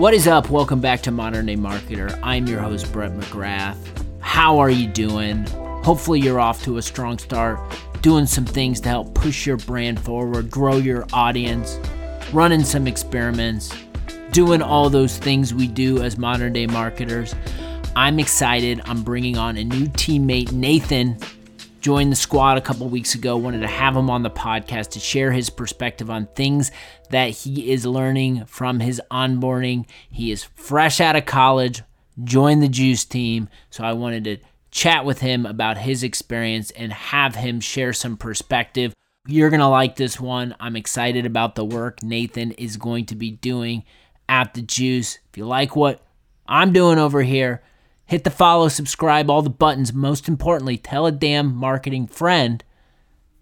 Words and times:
What 0.00 0.14
is 0.14 0.26
up? 0.26 0.48
Welcome 0.48 0.80
back 0.80 1.02
to 1.02 1.10
Modern 1.10 1.44
Day 1.44 1.56
Marketer. 1.56 2.18
I'm 2.22 2.46
your 2.46 2.58
host, 2.58 2.90
Brett 2.90 3.12
McGrath. 3.12 3.76
How 4.20 4.58
are 4.58 4.70
you 4.70 4.88
doing? 4.88 5.46
Hopefully, 5.84 6.20
you're 6.20 6.40
off 6.40 6.64
to 6.64 6.78
a 6.78 6.82
strong 6.82 7.18
start, 7.18 7.60
doing 8.00 8.24
some 8.24 8.46
things 8.46 8.80
to 8.80 8.88
help 8.88 9.12
push 9.12 9.46
your 9.46 9.58
brand 9.58 10.00
forward, 10.00 10.50
grow 10.50 10.78
your 10.78 11.04
audience, 11.12 11.78
running 12.32 12.64
some 12.64 12.86
experiments, 12.86 13.74
doing 14.32 14.62
all 14.62 14.88
those 14.88 15.18
things 15.18 15.52
we 15.52 15.68
do 15.68 16.02
as 16.02 16.16
modern 16.16 16.54
day 16.54 16.66
marketers. 16.66 17.34
I'm 17.94 18.18
excited. 18.18 18.80
I'm 18.86 19.02
bringing 19.02 19.36
on 19.36 19.58
a 19.58 19.64
new 19.64 19.84
teammate, 19.88 20.50
Nathan. 20.50 21.18
Joined 21.80 22.12
the 22.12 22.16
squad 22.16 22.58
a 22.58 22.60
couple 22.60 22.86
weeks 22.90 23.14
ago. 23.14 23.38
Wanted 23.38 23.62
to 23.62 23.66
have 23.66 23.96
him 23.96 24.10
on 24.10 24.22
the 24.22 24.30
podcast 24.30 24.90
to 24.90 25.00
share 25.00 25.32
his 25.32 25.48
perspective 25.48 26.10
on 26.10 26.26
things 26.34 26.70
that 27.08 27.30
he 27.30 27.72
is 27.72 27.86
learning 27.86 28.44
from 28.44 28.80
his 28.80 29.00
onboarding. 29.10 29.86
He 30.10 30.30
is 30.30 30.44
fresh 30.44 31.00
out 31.00 31.16
of 31.16 31.24
college, 31.24 31.82
joined 32.22 32.62
the 32.62 32.68
Juice 32.68 33.06
team. 33.06 33.48
So 33.70 33.82
I 33.82 33.94
wanted 33.94 34.24
to 34.24 34.36
chat 34.70 35.06
with 35.06 35.20
him 35.20 35.46
about 35.46 35.78
his 35.78 36.02
experience 36.02 36.70
and 36.72 36.92
have 36.92 37.36
him 37.36 37.60
share 37.60 37.94
some 37.94 38.18
perspective. 38.18 38.94
You're 39.26 39.50
going 39.50 39.60
to 39.60 39.68
like 39.68 39.96
this 39.96 40.20
one. 40.20 40.54
I'm 40.60 40.76
excited 40.76 41.24
about 41.24 41.54
the 41.54 41.64
work 41.64 42.02
Nathan 42.02 42.52
is 42.52 42.76
going 42.76 43.06
to 43.06 43.14
be 43.14 43.30
doing 43.30 43.84
at 44.28 44.52
the 44.52 44.62
Juice. 44.62 45.18
If 45.30 45.38
you 45.38 45.46
like 45.46 45.76
what 45.76 46.02
I'm 46.46 46.74
doing 46.74 46.98
over 46.98 47.22
here, 47.22 47.62
hit 48.10 48.24
the 48.24 48.30
follow, 48.30 48.66
subscribe, 48.66 49.30
all 49.30 49.40
the 49.40 49.48
buttons. 49.48 49.92
Most 49.92 50.26
importantly, 50.26 50.76
tell 50.76 51.06
a 51.06 51.12
damn 51.12 51.54
marketing 51.54 52.08
friend 52.08 52.64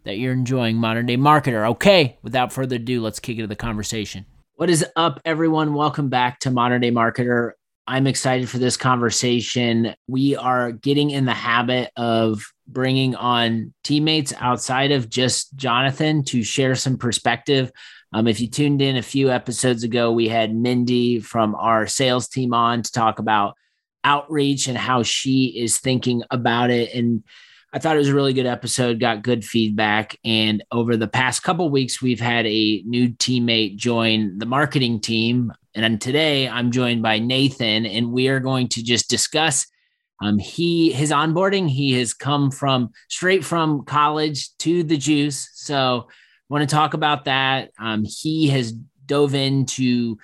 that 0.05 0.19
you're 0.19 0.35
enjoying 0.35 0.77
Modern 0.77 1.07
Day 1.07 1.17
Marketer. 1.17 1.71
Okay, 1.71 2.19
without 2.23 2.53
further 2.53 2.77
ado, 2.77 3.01
let's 3.01 3.19
kick 3.19 3.39
into 3.39 3.47
the 3.47 3.57
conversation. 3.57 4.27
What 4.57 4.69
is 4.69 4.85
up, 4.95 5.23
everyone? 5.25 5.73
Welcome 5.73 6.11
back 6.11 6.41
to 6.41 6.51
Modern 6.51 6.83
Day 6.83 6.91
Marketer. 6.91 7.53
I'm 7.87 8.07
excited 8.07 8.51
for 8.51 8.59
this 8.59 8.77
conversation. 8.77 9.95
We 10.07 10.37
are 10.37 10.73
getting 10.73 11.09
in 11.13 11.25
the 11.25 11.33
habit 11.33 11.91
of 11.97 12.43
bringing 12.67 13.15
on 13.15 13.73
teammates 13.85 14.35
outside 14.37 14.93
of 14.93 15.09
just 15.09 15.57
Jonathan 15.57 16.25
to 16.25 16.43
share 16.43 16.75
some 16.75 16.99
perspective. 16.99 17.73
Um, 18.13 18.27
if 18.27 18.39
you 18.39 18.51
tuned 18.51 18.83
in 18.83 18.99
a 18.99 19.03
few 19.03 19.31
episodes 19.31 19.83
ago, 19.83 20.13
we 20.13 20.29
had 20.29 20.55
Mindy 20.55 21.21
from 21.21 21.55
our 21.55 21.87
sales 21.87 22.29
team 22.29 22.53
on 22.53 22.83
to 22.83 22.93
talk 22.93 23.19
about 23.19 23.55
outreach 24.05 24.69
and 24.69 24.79
how 24.79 25.03
she 25.03 25.47
is 25.47 25.79
thinking 25.79 26.23
about 26.31 26.71
it. 26.71 26.95
And 26.95 27.23
I 27.73 27.79
thought 27.79 27.97
it 27.97 28.01
was 28.01 28.09
a 28.09 28.15
really 28.15 28.33
good 28.33 28.47
episode, 28.47 29.01
got 29.01 29.23
good 29.23 29.45
feedback. 29.45 30.19
And 30.25 30.65
over 30.73 30.97
the 30.97 31.09
past 31.09 31.43
couple 31.43 31.69
weeks, 31.69 32.01
we've 32.01 32.21
had 32.21 32.47
a 32.47 32.83
new 32.87 33.11
teammate 33.11 33.77
join 33.77 34.39
the 34.39 34.47
marketing 34.47 35.01
team. 35.01 35.53
And 35.75 36.01
today 36.01 36.49
I'm 36.49 36.71
joined 36.71 37.03
by 37.03 37.19
Nathan, 37.19 37.85
and 37.85 38.11
we 38.13 38.29
are 38.29 38.41
going 38.41 38.69
to 38.69 38.83
just 38.83 39.11
discuss 39.11 39.67
um, 40.21 40.39
he 40.39 40.91
his 40.91 41.13
onboarding. 41.13 41.69
He 41.69 41.93
has 41.93 42.13
come 42.15 42.51
from 42.51 42.91
straight 43.09 43.45
from 43.45 43.85
college 43.85 44.57
to 44.59 44.83
the 44.83 44.97
juice. 44.97 45.51
So 45.55 46.09
want 46.49 46.69
to 46.69 46.75
talk 46.75 46.95
about 46.95 47.27
that. 47.27 47.71
Um, 47.79 48.05
he 48.05 48.49
has 48.49 48.73
dove 49.07 49.35
into 49.35 50.19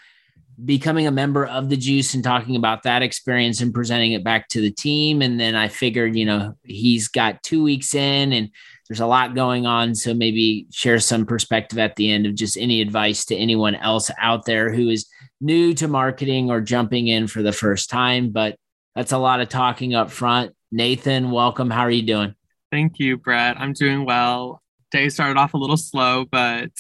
becoming 0.63 1.07
a 1.07 1.11
member 1.11 1.47
of 1.47 1.69
the 1.69 1.77
juice 1.77 2.15
and 2.15 2.23
talking 2.23 2.57
about 2.57 2.83
that 2.83 3.03
experience 3.03 3.61
and 3.61 3.75
presenting 3.75 4.13
it 4.13 4.23
back 4.23 4.49
to 4.49 4.61
the 4.61 4.71
team. 4.71 5.23
And 5.23 5.39
then 5.39 5.55
i 5.55 5.69
figured 5.69 6.17
you 6.17 6.25
know 6.25 6.57
he's 6.63 7.09
got 7.09 7.43
two 7.43 7.63
weeks 7.63 7.95
in 7.95 8.33
and 8.33 8.51
there's 8.89 9.01
a 9.01 9.07
lot 9.07 9.35
going 9.35 9.67
on. 9.67 9.95
So 9.95 10.13
maybe 10.13 10.67
share 10.71 10.99
some 10.99 11.25
perspective 11.25 11.79
at 11.79 11.97
the 11.97 12.11
end 12.11 12.27
of 12.27 12.35
just 12.35 12.59
any 12.59 12.81
advice 12.81 13.25
to 13.27 13.37
anyone 13.37 13.75
else 13.75 14.11
out 14.19 14.45
there 14.45 14.73
who 14.73 14.89
is 14.89 15.09
new 15.41 15.75
to 15.75 15.89
marketing 15.89 16.51
or 16.51 16.61
jumping 16.61 17.09
in 17.09 17.27
for 17.27 17.43
the 17.43 17.53
first 17.53 17.89
time. 17.89 18.31
But 18.31 18.57
that's 18.95 19.13
a 19.13 19.19
lot 19.19 19.41
of 19.41 19.49
talking 19.49 19.95
up 19.95 20.11
front. 20.11 20.55
Nathan 20.71 21.31
welcome. 21.31 21.71
How 21.71 21.83
are 21.83 21.91
you 21.91 22.03
doing? 22.03 22.35
Thank 22.71 22.99
you 22.99 23.17
brett. 23.17 23.59
I'm 23.59 23.73
doing 23.73 24.05
well. 24.05 24.61
Day 24.91 25.09
started 25.09 25.39
off 25.39 25.55
a 25.55 25.59
little 25.59 25.77
slow 25.77 26.25
but 26.31 26.71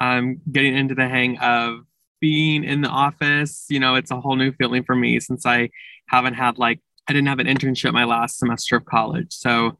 i'm 0.00 0.40
getting 0.50 0.76
into 0.76 0.94
the 0.94 1.08
hang 1.08 1.38
of 1.38 1.80
being 2.24 2.64
in 2.64 2.80
the 2.80 2.88
office, 2.88 3.66
you 3.68 3.78
know, 3.78 3.96
it's 3.96 4.10
a 4.10 4.18
whole 4.18 4.34
new 4.34 4.50
feeling 4.52 4.82
for 4.82 4.96
me 4.96 5.20
since 5.20 5.44
I 5.44 5.68
haven't 6.08 6.32
had 6.32 6.56
like 6.56 6.80
I 7.06 7.12
didn't 7.12 7.28
have 7.28 7.38
an 7.38 7.46
internship 7.46 7.92
my 7.92 8.04
last 8.04 8.38
semester 8.38 8.76
of 8.76 8.86
college. 8.86 9.26
So 9.28 9.76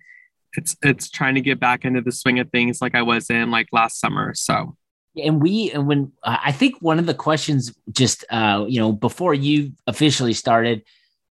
it's 0.52 0.76
it's 0.82 1.08
trying 1.08 1.36
to 1.36 1.40
get 1.40 1.58
back 1.58 1.86
into 1.86 2.02
the 2.02 2.12
swing 2.12 2.38
of 2.38 2.50
things 2.50 2.82
like 2.82 2.94
I 2.94 3.00
was 3.00 3.30
in 3.30 3.50
like 3.50 3.68
last 3.72 3.98
summer. 3.98 4.34
So 4.34 4.76
and 5.16 5.40
we 5.40 5.70
and 5.70 5.86
when 5.86 6.12
uh, 6.22 6.36
I 6.44 6.52
think 6.52 6.76
one 6.80 6.98
of 6.98 7.06
the 7.06 7.14
questions 7.14 7.74
just 7.90 8.26
uh 8.28 8.66
you 8.68 8.78
know 8.78 8.92
before 8.92 9.32
you 9.32 9.72
officially 9.86 10.34
started 10.34 10.82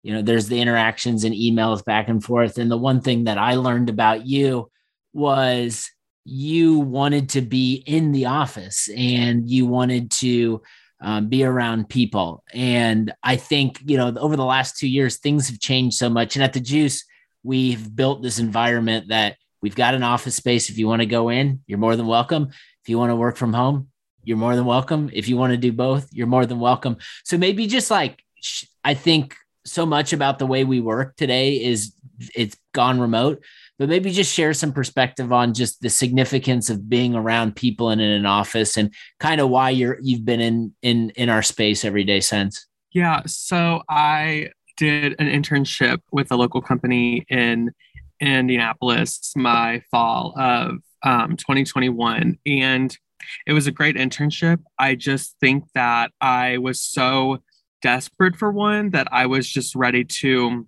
you 0.03 0.13
know 0.13 0.21
there's 0.21 0.47
the 0.47 0.61
interactions 0.61 1.25
and 1.25 1.35
emails 1.35 1.83
back 1.83 2.07
and 2.07 2.23
forth 2.23 2.57
and 2.57 2.71
the 2.71 2.77
one 2.77 3.01
thing 3.01 3.25
that 3.25 3.37
I 3.37 3.55
learned 3.55 3.89
about 3.89 4.25
you 4.25 4.71
was 5.11 5.91
you 6.23 6.79
wanted 6.79 7.27
to 7.31 7.41
be 7.41 7.83
in 7.85 8.13
the 8.13 8.27
office 8.27 8.87
and 8.95 9.49
you 9.49 9.65
wanted 9.65 10.09
to 10.11 10.61
um, 11.01 11.27
be 11.27 11.43
around 11.43 11.89
people. 11.89 12.43
And 12.53 13.11
I 13.23 13.35
think, 13.35 13.81
you 13.85 13.97
know, 13.97 14.13
over 14.17 14.35
the 14.35 14.45
last 14.45 14.77
two 14.77 14.87
years, 14.87 15.17
things 15.17 15.49
have 15.49 15.59
changed 15.59 15.97
so 15.97 16.09
much. 16.09 16.35
And 16.35 16.43
at 16.43 16.53
the 16.53 16.59
Juice, 16.59 17.03
we've 17.43 17.93
built 17.95 18.21
this 18.21 18.39
environment 18.39 19.07
that 19.09 19.37
we've 19.61 19.75
got 19.75 19.95
an 19.95 20.03
office 20.03 20.35
space. 20.35 20.69
If 20.69 20.77
you 20.77 20.87
want 20.87 21.01
to 21.01 21.07
go 21.07 21.29
in, 21.29 21.61
you're 21.65 21.79
more 21.79 21.95
than 21.95 22.07
welcome. 22.07 22.49
If 22.83 22.89
you 22.89 22.97
want 22.97 23.09
to 23.09 23.15
work 23.15 23.35
from 23.35 23.53
home, 23.53 23.89
you're 24.23 24.37
more 24.37 24.55
than 24.55 24.65
welcome. 24.65 25.09
If 25.11 25.27
you 25.27 25.37
want 25.37 25.51
to 25.51 25.57
do 25.57 25.71
both, 25.71 26.07
you're 26.11 26.27
more 26.27 26.45
than 26.45 26.59
welcome. 26.59 26.97
So 27.23 27.37
maybe 27.37 27.65
just 27.65 27.89
like, 27.89 28.23
I 28.83 28.93
think 28.93 29.35
so 29.65 29.85
much 29.85 30.13
about 30.13 30.39
the 30.39 30.47
way 30.47 30.63
we 30.63 30.79
work 30.79 31.15
today 31.15 31.63
is 31.63 31.93
it's 32.35 32.57
gone 32.73 32.99
remote 32.99 33.43
but 33.81 33.89
maybe 33.89 34.11
just 34.11 34.31
share 34.31 34.53
some 34.53 34.71
perspective 34.71 35.33
on 35.33 35.55
just 35.55 35.81
the 35.81 35.89
significance 35.89 36.69
of 36.69 36.87
being 36.87 37.15
around 37.15 37.55
people 37.55 37.89
and 37.89 37.99
in 37.99 38.11
an 38.11 38.27
office 38.27 38.77
and 38.77 38.93
kind 39.19 39.41
of 39.41 39.49
why 39.49 39.71
you're 39.71 39.97
you've 40.03 40.23
been 40.23 40.39
in 40.39 40.71
in 40.83 41.09
in 41.15 41.29
our 41.29 41.41
space 41.41 41.83
every 41.83 42.03
day 42.03 42.19
since. 42.19 42.67
Yeah. 42.91 43.23
So 43.25 43.81
i 43.89 44.51
did 44.77 45.15
an 45.17 45.25
internship 45.25 45.97
with 46.11 46.31
a 46.31 46.35
local 46.35 46.61
company 46.61 47.25
in 47.27 47.71
indianapolis 48.19 49.33
my 49.35 49.81
fall 49.89 50.35
of 50.37 50.77
um, 51.01 51.35
2021 51.37 52.37
and 52.45 52.95
it 53.47 53.53
was 53.53 53.65
a 53.65 53.71
great 53.71 53.95
internship. 53.95 54.59
I 54.77 54.93
just 54.93 55.35
think 55.41 55.63
that 55.73 56.11
i 56.21 56.59
was 56.59 56.79
so 56.79 57.39
desperate 57.81 58.35
for 58.35 58.51
one 58.51 58.91
that 58.91 59.07
i 59.11 59.25
was 59.25 59.49
just 59.49 59.73
ready 59.73 60.03
to 60.03 60.67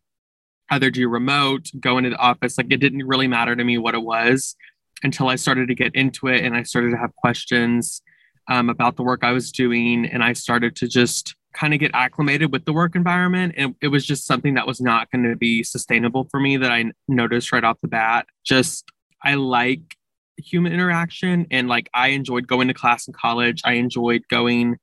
either 0.73 0.89
do 0.89 1.07
remote, 1.07 1.69
go 1.79 1.97
into 1.97 2.09
the 2.09 2.17
office. 2.17 2.57
Like 2.57 2.72
it 2.72 2.78
didn't 2.78 3.07
really 3.07 3.28
matter 3.28 3.56
to 3.56 3.63
me 3.63 3.78
what 3.78 3.95
it 3.95 4.01
was 4.01 4.56
until 5.03 5.29
I 5.29 5.35
started 5.35 5.67
to 5.67 5.75
get 5.75 5.94
into 5.95 6.28
it 6.28 6.44
and 6.44 6.56
I 6.56 6.63
started 6.63 6.91
to 6.91 6.97
have 6.97 7.16
questions 7.16 8.01
um, 8.50 8.69
about 8.69 8.95
the 8.95 9.03
work 9.03 9.23
I 9.23 9.31
was 9.31 9.51
doing. 9.51 10.06
And 10.06 10.23
I 10.23 10.34
started 10.34 10.75
to 10.78 10.88
just 10.88 11.35
kind 11.53 11.73
of 11.73 11.79
get 11.79 11.91
acclimated 11.94 12.51
with 12.51 12.66
the 12.66 12.73
work 12.73 12.95
environment. 12.95 13.53
And 13.57 13.75
it 13.81 13.89
was 13.89 14.06
just 14.06 14.25
something 14.25 14.56
that 14.56 14.66
was 14.66 14.81
not 14.81 15.11
going 15.11 15.23
to 15.29 15.35
be 15.35 15.63
sustainable 15.63 16.28
for 16.31 16.39
me 16.39 16.57
that 16.57 16.72
I 16.72 16.91
noticed 17.07 17.51
right 17.51 17.63
off 17.63 17.79
the 17.81 17.88
bat. 17.88 18.25
Just, 18.44 18.85
I 19.23 19.35
like 19.35 19.95
human 20.38 20.73
interaction 20.73 21.45
and 21.51 21.67
like 21.67 21.90
I 21.94 22.09
enjoyed 22.09 22.47
going 22.47 22.67
to 22.67 22.73
class 22.73 23.07
in 23.07 23.13
college. 23.13 23.61
I 23.63 23.73
enjoyed 23.73 24.23
going 24.29 24.78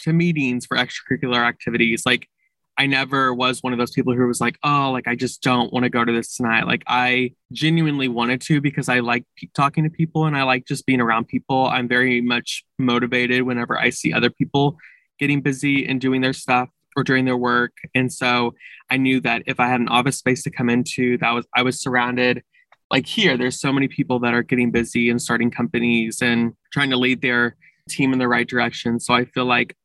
to 0.00 0.12
meetings 0.12 0.64
for 0.64 0.76
extracurricular 0.76 1.44
activities. 1.44 2.04
Like 2.06 2.28
I 2.82 2.86
never 2.86 3.32
was 3.32 3.62
one 3.62 3.72
of 3.72 3.78
those 3.78 3.92
people 3.92 4.12
who 4.12 4.26
was 4.26 4.40
like, 4.40 4.58
oh, 4.64 4.90
like 4.90 5.06
I 5.06 5.14
just 5.14 5.40
don't 5.40 5.72
want 5.72 5.84
to 5.84 5.88
go 5.88 6.04
to 6.04 6.10
this 6.10 6.34
tonight. 6.34 6.66
Like 6.66 6.82
I 6.88 7.32
genuinely 7.52 8.08
wanted 8.08 8.40
to 8.40 8.60
because 8.60 8.88
I 8.88 8.98
like 8.98 9.24
p- 9.36 9.52
talking 9.54 9.84
to 9.84 9.90
people 9.90 10.26
and 10.26 10.36
I 10.36 10.42
like 10.42 10.66
just 10.66 10.84
being 10.84 11.00
around 11.00 11.28
people. 11.28 11.66
I'm 11.66 11.86
very 11.86 12.20
much 12.20 12.64
motivated 12.80 13.44
whenever 13.44 13.78
I 13.78 13.90
see 13.90 14.12
other 14.12 14.30
people 14.30 14.78
getting 15.20 15.42
busy 15.42 15.86
and 15.86 16.00
doing 16.00 16.22
their 16.22 16.32
stuff 16.32 16.70
or 16.96 17.04
doing 17.04 17.24
their 17.24 17.36
work. 17.36 17.70
And 17.94 18.12
so 18.12 18.52
I 18.90 18.96
knew 18.96 19.20
that 19.20 19.44
if 19.46 19.60
I 19.60 19.68
had 19.68 19.80
an 19.80 19.88
office 19.88 20.18
space 20.18 20.42
to 20.42 20.50
come 20.50 20.68
into, 20.68 21.18
that 21.18 21.30
was 21.30 21.46
I 21.54 21.62
was 21.62 21.80
surrounded 21.80 22.42
like 22.90 23.06
here 23.06 23.36
there's 23.36 23.60
so 23.60 23.72
many 23.72 23.86
people 23.86 24.18
that 24.18 24.34
are 24.34 24.42
getting 24.42 24.72
busy 24.72 25.08
and 25.08 25.22
starting 25.22 25.52
companies 25.52 26.20
and 26.20 26.52
trying 26.72 26.90
to 26.90 26.96
lead 26.96 27.22
their 27.22 27.54
team 27.88 28.12
in 28.12 28.18
the 28.18 28.26
right 28.26 28.48
direction. 28.48 28.98
So 28.98 29.14
I 29.14 29.24
feel 29.24 29.44
like 29.44 29.76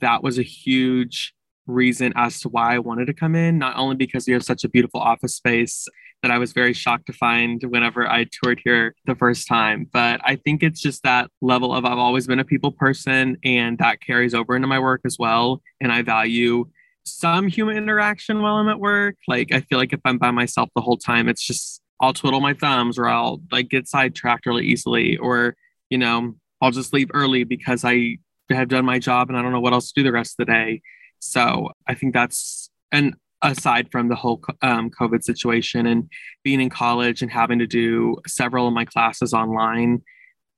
that 0.00 0.22
was 0.22 0.38
a 0.38 0.44
huge 0.44 1.34
reason 1.66 2.12
as 2.16 2.40
to 2.40 2.48
why 2.48 2.74
I 2.74 2.78
wanted 2.78 3.06
to 3.06 3.14
come 3.14 3.34
in, 3.34 3.58
not 3.58 3.76
only 3.76 3.96
because 3.96 4.26
we 4.26 4.32
have 4.32 4.44
such 4.44 4.64
a 4.64 4.68
beautiful 4.68 5.00
office 5.00 5.34
space 5.34 5.86
that 6.22 6.30
I 6.30 6.38
was 6.38 6.52
very 6.52 6.72
shocked 6.72 7.06
to 7.06 7.12
find 7.12 7.62
whenever 7.62 8.08
I 8.08 8.24
toured 8.24 8.60
here 8.64 8.94
the 9.04 9.14
first 9.14 9.46
time, 9.46 9.88
but 9.92 10.20
I 10.24 10.36
think 10.36 10.62
it's 10.62 10.80
just 10.80 11.02
that 11.02 11.30
level 11.40 11.74
of 11.74 11.84
I've 11.84 11.98
always 11.98 12.26
been 12.26 12.40
a 12.40 12.44
people 12.44 12.72
person 12.72 13.36
and 13.44 13.78
that 13.78 14.00
carries 14.00 14.34
over 14.34 14.56
into 14.56 14.68
my 14.68 14.78
work 14.78 15.02
as 15.04 15.18
well. 15.18 15.60
And 15.80 15.92
I 15.92 16.02
value 16.02 16.66
some 17.04 17.48
human 17.48 17.76
interaction 17.76 18.42
while 18.42 18.56
I'm 18.56 18.68
at 18.68 18.80
work. 18.80 19.16
Like, 19.28 19.52
I 19.52 19.60
feel 19.60 19.78
like 19.78 19.92
if 19.92 20.00
I'm 20.04 20.18
by 20.18 20.30
myself 20.30 20.70
the 20.74 20.82
whole 20.82 20.96
time, 20.96 21.28
it's 21.28 21.44
just 21.44 21.80
I'll 22.00 22.12
twiddle 22.12 22.40
my 22.40 22.54
thumbs 22.54 22.98
or 22.98 23.08
I'll 23.08 23.40
like 23.52 23.68
get 23.68 23.88
sidetracked 23.88 24.46
really 24.46 24.66
easily, 24.66 25.16
or, 25.18 25.54
you 25.90 25.98
know, 25.98 26.34
I'll 26.60 26.70
just 26.70 26.92
leave 26.92 27.10
early 27.14 27.44
because 27.44 27.84
I 27.84 28.16
have 28.50 28.68
done 28.68 28.84
my 28.84 28.98
job 28.98 29.28
and 29.28 29.36
I 29.36 29.42
don't 29.42 29.52
know 29.52 29.60
what 29.60 29.72
else 29.72 29.92
to 29.92 30.00
do 30.00 30.04
the 30.04 30.12
rest 30.12 30.38
of 30.38 30.46
the 30.46 30.52
day 30.52 30.82
So 31.20 31.70
I 31.86 31.94
think 31.94 32.14
that's, 32.14 32.70
and 32.92 33.14
aside 33.42 33.90
from 33.90 34.08
the 34.08 34.14
whole 34.14 34.42
um, 34.62 34.90
COVID 34.90 35.22
situation 35.22 35.86
and 35.86 36.10
being 36.42 36.60
in 36.60 36.70
college 36.70 37.22
and 37.22 37.30
having 37.30 37.58
to 37.58 37.66
do 37.66 38.16
several 38.26 38.66
of 38.66 38.74
my 38.74 38.84
classes 38.84 39.32
online, 39.34 40.02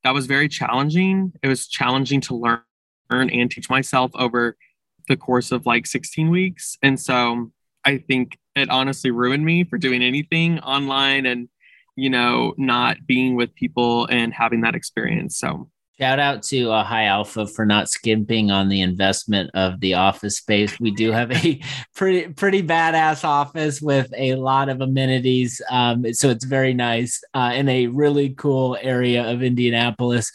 that 0.04 0.14
was 0.14 0.26
very 0.26 0.48
challenging. 0.48 1.32
It 1.42 1.48
was 1.48 1.66
challenging 1.66 2.20
to 2.22 2.34
learn 2.34 2.62
and 3.10 3.50
teach 3.50 3.68
myself 3.68 4.10
over 4.14 4.56
the 5.08 5.16
course 5.16 5.50
of 5.50 5.66
like 5.66 5.86
16 5.86 6.30
weeks. 6.30 6.76
And 6.82 7.00
so 7.00 7.50
I 7.84 7.98
think 7.98 8.38
it 8.54 8.70
honestly 8.70 9.10
ruined 9.10 9.44
me 9.44 9.64
for 9.64 9.78
doing 9.78 10.02
anything 10.02 10.60
online 10.60 11.26
and, 11.26 11.48
you 11.96 12.10
know, 12.10 12.54
not 12.58 13.06
being 13.06 13.34
with 13.34 13.54
people 13.54 14.06
and 14.06 14.32
having 14.32 14.60
that 14.62 14.74
experience. 14.74 15.38
So 15.38 15.70
Shout 16.00 16.20
out 16.20 16.44
to 16.44 16.70
uh, 16.70 16.84
High 16.84 17.06
Alpha 17.06 17.44
for 17.44 17.66
not 17.66 17.88
skimping 17.88 18.52
on 18.52 18.68
the 18.68 18.82
investment 18.82 19.50
of 19.54 19.80
the 19.80 19.94
office 19.94 20.36
space. 20.36 20.78
We 20.78 20.92
do 20.92 21.10
have 21.10 21.32
a 21.32 21.60
pretty 21.96 22.32
pretty 22.34 22.62
badass 22.62 23.24
office 23.24 23.80
with 23.82 24.08
a 24.16 24.36
lot 24.36 24.68
of 24.68 24.80
amenities, 24.80 25.60
um, 25.68 26.12
so 26.14 26.28
it's 26.30 26.44
very 26.44 26.72
nice 26.72 27.20
uh, 27.34 27.50
in 27.52 27.68
a 27.68 27.88
really 27.88 28.30
cool 28.30 28.78
area 28.80 29.28
of 29.28 29.42
Indianapolis. 29.42 30.30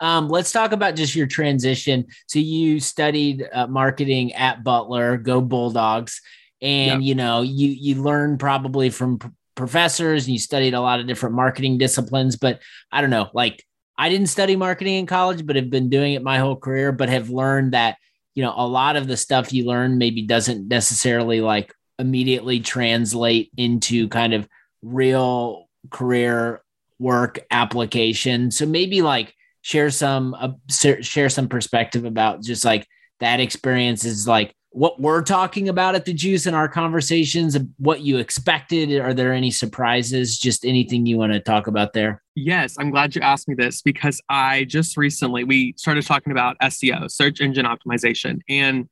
Um, 0.00 0.28
let's 0.28 0.52
talk 0.52 0.72
about 0.72 0.96
just 0.96 1.14
your 1.14 1.26
transition. 1.26 2.04
So 2.26 2.38
you 2.38 2.78
studied 2.78 3.48
uh, 3.54 3.68
marketing 3.68 4.34
at 4.34 4.62
Butler, 4.62 5.16
go 5.16 5.40
Bulldogs, 5.40 6.20
and 6.60 7.02
yep. 7.02 7.08
you 7.08 7.14
know 7.14 7.40
you 7.40 7.68
you 7.68 8.02
learned 8.02 8.38
probably 8.38 8.90
from 8.90 9.18
professors 9.54 10.26
and 10.26 10.34
you 10.34 10.38
studied 10.38 10.74
a 10.74 10.80
lot 10.82 11.00
of 11.00 11.06
different 11.06 11.34
marketing 11.34 11.78
disciplines. 11.78 12.36
But 12.36 12.60
I 12.92 13.00
don't 13.00 13.08
know, 13.08 13.30
like 13.32 13.64
I 13.98 14.08
didn't 14.08 14.28
study 14.28 14.56
marketing 14.56 14.94
in 14.96 15.06
college, 15.06 15.46
but 15.46 15.56
have 15.56 15.70
been 15.70 15.88
doing 15.88 16.14
it 16.14 16.22
my 16.22 16.38
whole 16.38 16.56
career, 16.56 16.92
but 16.92 17.08
have 17.08 17.30
learned 17.30 17.72
that, 17.72 17.96
you 18.34 18.42
know, 18.42 18.52
a 18.56 18.66
lot 18.66 18.96
of 18.96 19.06
the 19.06 19.16
stuff 19.16 19.52
you 19.52 19.64
learn 19.64 19.98
maybe 19.98 20.22
doesn't 20.22 20.68
necessarily 20.68 21.40
like 21.40 21.72
immediately 21.98 22.60
translate 22.60 23.50
into 23.56 24.08
kind 24.08 24.34
of 24.34 24.46
real 24.82 25.68
career 25.90 26.62
work 26.98 27.38
application. 27.50 28.50
So 28.50 28.66
maybe 28.66 29.02
like 29.02 29.34
share 29.62 29.90
some 29.90 30.34
uh, 30.34 30.52
share 30.68 31.28
some 31.28 31.48
perspective 31.48 32.04
about 32.04 32.42
just 32.42 32.64
like 32.64 32.86
that 33.20 33.40
experience 33.40 34.04
is 34.04 34.26
like 34.28 34.54
what 34.76 35.00
we're 35.00 35.22
talking 35.22 35.70
about 35.70 35.94
at 35.94 36.04
the 36.04 36.12
juice 36.12 36.44
in 36.46 36.52
our 36.52 36.68
conversations 36.68 37.56
what 37.78 38.02
you 38.02 38.18
expected. 38.18 39.00
Are 39.00 39.14
there 39.14 39.32
any 39.32 39.50
surprises? 39.50 40.36
Just 40.36 40.66
anything 40.66 41.06
you 41.06 41.16
want 41.16 41.32
to 41.32 41.40
talk 41.40 41.66
about 41.66 41.94
there? 41.94 42.22
Yes 42.34 42.76
i'm 42.78 42.90
glad 42.90 43.14
you 43.14 43.22
asked 43.22 43.48
me 43.48 43.54
this 43.54 43.80
because 43.80 44.20
i 44.28 44.64
just 44.64 44.98
recently 44.98 45.44
we 45.44 45.72
started 45.78 46.04
talking 46.04 46.32
about 46.32 46.58
seo 46.64 47.10
search 47.10 47.40
engine 47.40 47.64
optimization. 47.64 48.40
And 48.50 48.90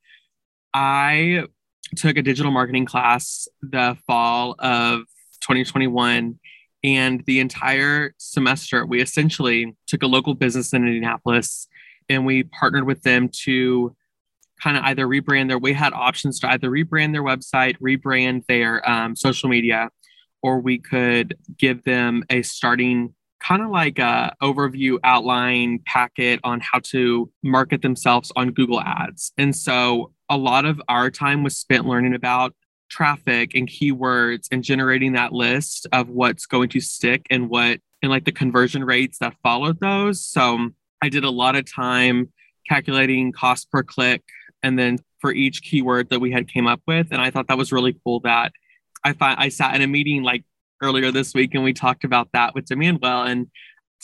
i 0.73 1.45
took 1.95 2.17
a 2.17 2.23
digital 2.23 2.51
marketing 2.51 2.87
class 2.87 3.47
the 3.61 3.99
fall 4.07 4.57
of 4.61 5.01
2021 5.43 6.39
and 6.83 7.23
the 7.27 7.41
entire 7.41 8.15
semester 8.17 8.87
we 8.87 9.03
essentially 9.03 9.77
took 9.87 10.03
a 10.03 10.07
local 10.07 10.33
business 10.33 10.73
in 10.73 10.87
indianapolis 10.87 11.69
and 12.09 12.25
we 12.25 12.45
partnered 12.45 12.87
with 12.87 13.03
them 13.03 13.29
to 13.29 13.95
kind 14.65 14.79
of 14.79 14.85
either 14.85 15.07
rebrand 15.07 15.49
their, 15.49 15.59
we 15.59 15.75
had 15.75 15.93
options 15.93 16.41
to 16.41 16.51
either 16.51 16.71
rebrand 16.71 17.13
their 17.13 17.23
website, 17.23 17.77
rebrand 17.81 18.47
their 18.47 18.89
um, 18.89 19.15
social 19.15 19.51
media, 19.51 19.91
or 20.43 20.59
we 20.59 20.79
could 20.79 21.37
give 21.59 21.85
them 21.85 22.25
a 22.31 22.41
starting 22.41 23.15
kind 23.41 23.63
of 23.63 23.69
like 23.69 23.99
a 23.99 24.35
overview 24.43 24.99
outline 25.05 25.79
packet 25.85 26.41
on 26.45 26.61
how 26.61 26.79
to 26.79 27.31
market 27.43 27.83
themselves 27.83 28.33
on 28.37 28.53
Google 28.53 28.81
Ads. 28.81 29.33
And 29.37 29.55
so 29.55 30.13
a 30.31 30.39
lot 30.39 30.65
of 30.65 30.81
our 30.89 31.11
time 31.11 31.43
was 31.43 31.59
spent 31.59 31.85
learning 31.85 32.15
about 32.15 32.55
traffic 32.89 33.55
and 33.55 33.69
keywords 33.69 34.47
and 34.51 34.65
generating 34.65 35.13
that 35.13 35.35
list 35.35 35.87
of 35.93 36.09
what's 36.09 36.47
going 36.47 36.71
to 36.71 36.81
stick 36.81 37.27
and 37.29 37.51
what 37.51 37.81
and 38.03 38.11
like 38.11 38.25
the 38.25 38.33
conversion 38.33 38.83
rates 38.85 39.19
that 39.19 39.35
followed 39.43 39.79
those. 39.81 40.25
So 40.25 40.71
I 41.03 41.11
did 41.11 41.25
a 41.25 41.31
lot 41.31 41.55
of 41.55 41.71
time 41.71 42.33
calculating 42.67 43.33
cost 43.33 43.71
per 43.71 43.83
click, 43.83 44.23
and 44.65 44.79
then 44.79 44.99
for 45.21 45.31
each 45.31 45.63
keyword 45.63 46.09
that 46.09 46.21
we 46.21 46.33
had 46.33 46.49
came 46.49 46.67
up 46.67 46.81
with. 46.87 47.09
And 47.11 47.21
I 47.21 47.31
thought 47.31 47.49
that 47.49 47.59
was 47.59 47.71
really 47.71 47.95
cool 48.03 48.21
that 48.21 48.51
I 49.05 49.13
find 49.13 49.39
I 49.39 49.51
sat 49.51 49.75
in 49.77 49.83
a 49.83 49.87
meeting 49.87 50.23
like 50.23 50.43
earlier 50.83 51.13
this 51.13 51.35
week 51.35 51.55
and 51.55 51.63
we 51.63 51.75
talked 51.75 52.03
about 52.03 52.29
that 52.33 52.55
with 52.55 52.65
Demandwell. 52.65 53.29
And 53.29 53.49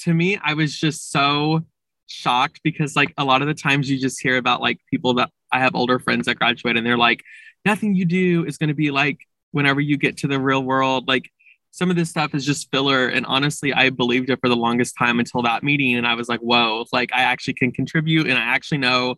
to 0.04 0.12
me, 0.12 0.38
I 0.42 0.52
was 0.54 0.78
just 0.78 1.10
so 1.10 1.64
shocked 2.06 2.60
because 2.62 2.94
like 2.94 3.12
a 3.16 3.24
lot 3.24 3.40
of 3.40 3.48
the 3.48 3.54
times 3.54 3.88
you 3.88 3.98
just 3.98 4.20
hear 4.20 4.36
about 4.36 4.60
like 4.60 4.78
people 4.90 5.14
that 5.14 5.30
I 5.50 5.60
have 5.60 5.74
older 5.74 5.98
friends 5.98 6.26
that 6.26 6.36
graduate 6.36 6.76
and 6.76 6.86
they're 6.86 6.98
like, 6.98 7.22
nothing 7.64 7.94
you 7.94 8.04
do 8.04 8.44
is 8.44 8.58
going 8.58 8.68
to 8.68 8.74
be 8.74 8.90
like 8.90 9.20
whenever 9.52 9.80
you 9.80 9.96
get 9.96 10.18
to 10.18 10.28
the 10.28 10.38
real 10.38 10.62
world. 10.62 11.08
Like 11.08 11.30
some 11.70 11.88
of 11.88 11.96
this 11.96 12.10
stuff 12.10 12.34
is 12.34 12.44
just 12.44 12.70
filler. 12.70 13.08
And 13.08 13.24
honestly, 13.24 13.72
I 13.72 13.88
believed 13.88 14.28
it 14.28 14.40
for 14.42 14.50
the 14.50 14.56
longest 14.56 14.94
time 14.98 15.20
until 15.20 15.40
that 15.42 15.62
meeting. 15.62 15.96
And 15.96 16.06
I 16.06 16.14
was 16.14 16.28
like, 16.28 16.40
whoa, 16.40 16.84
like 16.92 17.10
I 17.14 17.22
actually 17.22 17.54
can 17.54 17.72
contribute 17.72 18.26
and 18.26 18.38
I 18.38 18.42
actually 18.42 18.78
know 18.78 19.16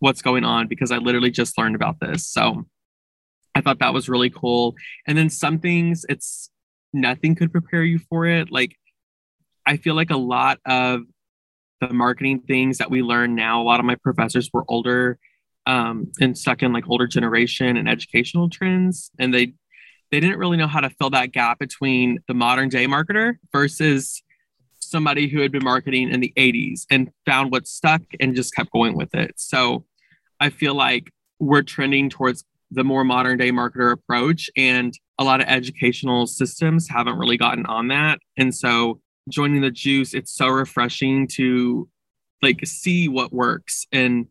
what's 0.00 0.22
going 0.22 0.44
on 0.44 0.66
because 0.66 0.90
I 0.90 0.96
literally 0.96 1.30
just 1.30 1.56
learned 1.56 1.76
about 1.76 2.00
this. 2.00 2.26
So 2.26 2.66
I 3.54 3.60
thought 3.60 3.78
that 3.78 3.94
was 3.94 4.08
really 4.08 4.30
cool. 4.30 4.74
And 5.06 5.16
then 5.16 5.30
some 5.30 5.58
things, 5.58 6.04
it's 6.08 6.50
nothing 6.92 7.34
could 7.34 7.52
prepare 7.52 7.84
you 7.84 7.98
for 7.98 8.26
it. 8.26 8.50
Like, 8.50 8.76
I 9.66 9.76
feel 9.76 9.94
like 9.94 10.10
a 10.10 10.16
lot 10.16 10.58
of 10.66 11.02
the 11.80 11.92
marketing 11.92 12.40
things 12.40 12.78
that 12.78 12.90
we 12.90 13.02
learn 13.02 13.34
now, 13.34 13.60
a 13.60 13.64
lot 13.64 13.80
of 13.80 13.86
my 13.86 13.94
professors 13.96 14.50
were 14.52 14.64
older 14.68 15.18
um, 15.66 16.10
and 16.20 16.36
stuck 16.36 16.62
in 16.62 16.72
like 16.72 16.88
older 16.88 17.06
generation 17.06 17.76
and 17.76 17.88
educational 17.88 18.48
trends. 18.48 19.10
And 19.18 19.32
they, 19.32 19.54
they 20.10 20.20
didn't 20.20 20.38
really 20.38 20.56
know 20.56 20.66
how 20.66 20.80
to 20.80 20.90
fill 20.90 21.10
that 21.10 21.32
gap 21.32 21.58
between 21.58 22.18
the 22.26 22.34
modern 22.34 22.68
day 22.68 22.86
marketer 22.86 23.34
versus 23.52 24.22
somebody 24.78 25.28
who 25.28 25.40
had 25.40 25.52
been 25.52 25.64
marketing 25.64 26.10
in 26.10 26.20
the 26.20 26.32
80s 26.36 26.86
and 26.90 27.10
found 27.26 27.52
what 27.52 27.68
stuck 27.68 28.02
and 28.18 28.34
just 28.34 28.54
kept 28.54 28.72
going 28.72 28.96
with 28.96 29.14
it. 29.14 29.34
So 29.36 29.84
I 30.40 30.50
feel 30.50 30.74
like 30.74 31.10
we're 31.38 31.62
trending 31.62 32.10
towards 32.10 32.44
the 32.70 32.84
more 32.84 33.04
modern 33.04 33.36
day 33.38 33.50
marketer 33.50 33.92
approach 33.92 34.48
and 34.56 34.94
a 35.18 35.24
lot 35.24 35.40
of 35.40 35.48
educational 35.48 36.26
systems 36.26 36.88
haven't 36.88 37.18
really 37.18 37.36
gotten 37.36 37.66
on 37.66 37.88
that. 37.88 38.20
And 38.36 38.54
so 38.54 39.00
joining 39.28 39.60
the 39.60 39.70
juice 39.70 40.14
it's 40.14 40.34
so 40.34 40.48
refreshing 40.48 41.28
to 41.28 41.88
like 42.42 42.64
see 42.64 43.08
what 43.08 43.32
works. 43.32 43.86
And 43.92 44.26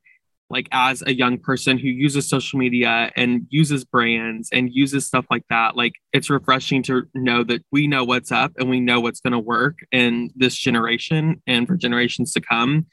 like 0.49 0.67
as 0.71 1.03
a 1.05 1.13
young 1.13 1.37
person 1.37 1.77
who 1.77 1.87
uses 1.87 2.27
social 2.27 2.57
media 2.57 3.11
and 3.15 3.45
uses 3.49 3.85
brands 3.85 4.49
and 4.51 4.69
uses 4.73 5.05
stuff 5.05 5.25
like 5.29 5.43
that 5.49 5.75
like 5.75 5.93
it's 6.11 6.29
refreshing 6.29 6.81
to 6.83 7.03
know 7.13 7.43
that 7.43 7.63
we 7.71 7.87
know 7.87 8.03
what's 8.03 8.31
up 8.31 8.51
and 8.57 8.69
we 8.69 8.79
know 8.79 8.99
what's 8.99 9.19
going 9.19 9.33
to 9.33 9.39
work 9.39 9.77
in 9.91 10.31
this 10.35 10.55
generation 10.55 11.41
and 11.45 11.67
for 11.67 11.75
generations 11.75 12.33
to 12.33 12.41
come 12.41 12.87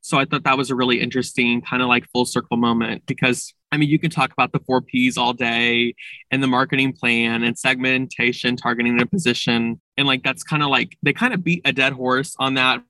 so 0.00 0.18
I 0.18 0.24
thought 0.24 0.44
that 0.44 0.56
was 0.56 0.70
a 0.70 0.74
really 0.74 1.00
interesting 1.00 1.60
kind 1.60 1.82
of 1.82 1.88
like 1.88 2.08
full 2.10 2.24
circle 2.24 2.56
moment 2.56 3.04
because 3.06 3.52
I 3.70 3.76
mean, 3.76 3.90
you 3.90 3.98
can 3.98 4.10
talk 4.10 4.32
about 4.32 4.52
the 4.52 4.60
four 4.60 4.80
P's 4.80 5.18
all 5.18 5.34
day 5.34 5.94
and 6.30 6.42
the 6.42 6.46
marketing 6.46 6.92
plan 6.94 7.42
and 7.42 7.58
segmentation, 7.58 8.56
targeting 8.56 9.00
a 9.00 9.06
position. 9.06 9.80
And 9.96 10.06
like, 10.06 10.22
that's 10.22 10.42
kind 10.42 10.62
of 10.62 10.70
like 10.70 10.96
they 11.02 11.12
kind 11.12 11.34
of 11.34 11.44
beat 11.44 11.62
a 11.66 11.72
dead 11.72 11.92
horse 11.92 12.34
on 12.38 12.54
that 12.54 12.82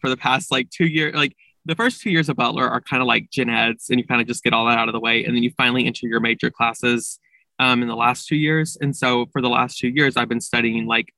for 0.00 0.10
the 0.10 0.16
past 0.16 0.50
like 0.50 0.68
two 0.70 0.86
years. 0.86 1.14
Like, 1.14 1.34
the 1.66 1.74
first 1.74 2.00
two 2.00 2.10
years 2.10 2.28
of 2.28 2.36
Butler 2.36 2.66
are 2.66 2.80
kind 2.80 3.02
of 3.02 3.06
like 3.06 3.30
gen 3.30 3.50
eds, 3.50 3.90
and 3.90 4.00
you 4.00 4.06
kind 4.06 4.20
of 4.20 4.26
just 4.26 4.42
get 4.42 4.52
all 4.52 4.66
that 4.66 4.78
out 4.78 4.88
of 4.88 4.92
the 4.92 5.00
way. 5.00 5.24
And 5.24 5.36
then 5.36 5.42
you 5.42 5.52
finally 5.56 5.86
enter 5.86 6.06
your 6.06 6.20
major 6.20 6.50
classes 6.50 7.18
um, 7.58 7.82
in 7.82 7.88
the 7.88 7.96
last 7.96 8.26
two 8.26 8.36
years. 8.36 8.78
And 8.80 8.96
so 8.96 9.26
for 9.32 9.42
the 9.42 9.48
last 9.48 9.78
two 9.78 9.88
years, 9.88 10.16
I've 10.16 10.28
been 10.28 10.40
studying 10.40 10.86
like 10.86 11.12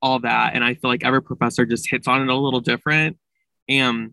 all 0.00 0.20
that. 0.20 0.54
And 0.54 0.64
I 0.64 0.74
feel 0.74 0.90
like 0.90 1.04
every 1.04 1.22
professor 1.22 1.66
just 1.66 1.90
hits 1.90 2.06
on 2.06 2.22
it 2.22 2.28
a 2.28 2.34
little 2.34 2.60
different. 2.60 3.18
And 3.68 4.12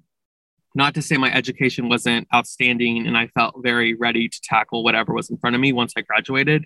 not 0.77 0.93
to 0.93 1.01
say 1.01 1.17
my 1.17 1.33
education 1.33 1.89
wasn't 1.89 2.27
outstanding 2.33 3.07
and 3.07 3.17
I 3.17 3.27
felt 3.27 3.55
very 3.63 3.95
ready 3.95 4.29
to 4.29 4.41
tackle 4.43 4.83
whatever 4.83 5.11
was 5.11 5.29
in 5.31 5.37
front 5.37 5.55
of 5.55 5.59
me 5.59 5.73
once 5.73 5.93
I 5.97 6.01
graduated, 6.01 6.65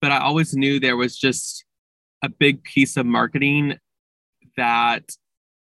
but 0.00 0.12
I 0.12 0.20
always 0.20 0.54
knew 0.54 0.78
there 0.78 0.96
was 0.96 1.18
just 1.18 1.64
a 2.22 2.28
big 2.28 2.62
piece 2.62 2.96
of 2.96 3.04
marketing 3.04 3.76
that 4.56 5.10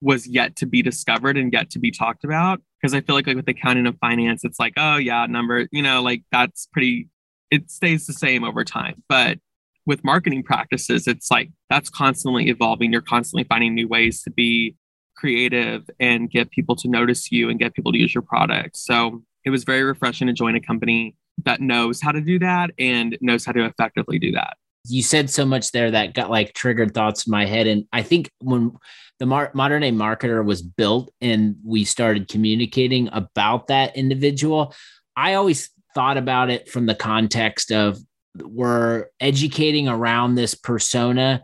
was 0.03 0.27
yet 0.27 0.55
to 0.57 0.67
be 0.67 0.83
discovered 0.83 1.39
and 1.39 1.51
yet 1.51 1.71
to 1.71 1.79
be 1.79 1.91
talked 1.91 2.25
about. 2.25 2.61
Because 2.81 2.95
I 2.95 3.01
feel 3.01 3.15
like, 3.15 3.27
like 3.27 3.37
with 3.37 3.49
accounting 3.49 3.87
and 3.87 3.99
finance, 3.99 4.45
it's 4.45 4.61
like, 4.61 4.75
oh 4.77 4.97
yeah, 4.99 5.25
number, 5.25 5.67
you 5.73 5.83
know, 5.83 6.03
like 6.03 6.25
that's 6.31 6.69
pretty, 6.71 7.09
it 7.51 7.71
stays 7.71 8.07
the 8.07 8.13
same 8.13 8.45
over 8.45 8.65
time. 8.65 9.03
But 9.09 9.39
with 9.87 10.05
marketing 10.05 10.43
practices, 10.43 11.09
it's 11.09 11.31
like 11.31 11.51
that's 11.71 11.89
constantly 11.89 12.51
evolving. 12.51 12.93
You're 12.93 13.01
constantly 13.01 13.45
finding 13.45 13.75
new 13.75 13.89
ways 13.89 14.23
to 14.25 14.31
be 14.31 14.77
creative 15.19 15.89
and 15.99 16.31
get 16.31 16.51
people 16.51 16.77
to 16.77 16.89
notice 16.89 17.33
you 17.33 17.51
and 17.51 17.59
get 17.59 17.75
people 17.75 17.93
to 17.93 17.99
use 17.99 18.15
your 18.15 18.23
product. 18.23 18.77
So 18.77 19.23
it 19.45 19.51
was 19.51 19.65
very 19.65 19.83
refreshing 19.83 20.29
to 20.29 20.33
join 20.33 20.55
a 20.55 20.61
company 20.61 21.17
that 21.45 21.61
knows 21.61 22.01
how 22.01 22.13
to 22.13 22.21
do 22.21 22.39
that 22.39 22.71
and 22.79 23.19
knows 23.21 23.45
how 23.45 23.53
to 23.53 23.65
effectively 23.65 24.19
do 24.19 24.33
that. 24.33 24.57
You 24.87 25.03
said 25.03 25.29
so 25.29 25.45
much 25.45 25.73
there 25.73 25.91
that 25.91 26.15
got 26.15 26.31
like 26.31 26.55
triggered 26.55 26.95
thoughts 26.95 27.27
in 27.27 27.31
my 27.33 27.47
head. 27.47 27.67
And 27.67 27.85
I 27.93 28.03
think 28.03 28.31
when 28.41 28.73
the 29.19 29.27
mar- 29.27 29.51
modern 29.55 29.83
day 29.83 29.91
marketer 29.91 30.45
was 30.45 30.63
built 30.63 31.11
and 31.21 31.57
we 31.65 31.85
started 31.85 32.29
communicating 32.29 33.09
about 33.13 33.67
that 33.67 33.97
individual, 33.97 34.75
I 35.17 35.35
always 35.35 35.71
thought 35.95 36.17
about 36.17 36.51
it 36.51 36.69
from 36.69 36.87
the 36.87 36.95
context 36.95 37.73
of 37.73 37.99
we're 38.37 39.07
educating 39.21 39.89
around 39.89 40.35
this 40.37 40.55
persona 40.55 41.43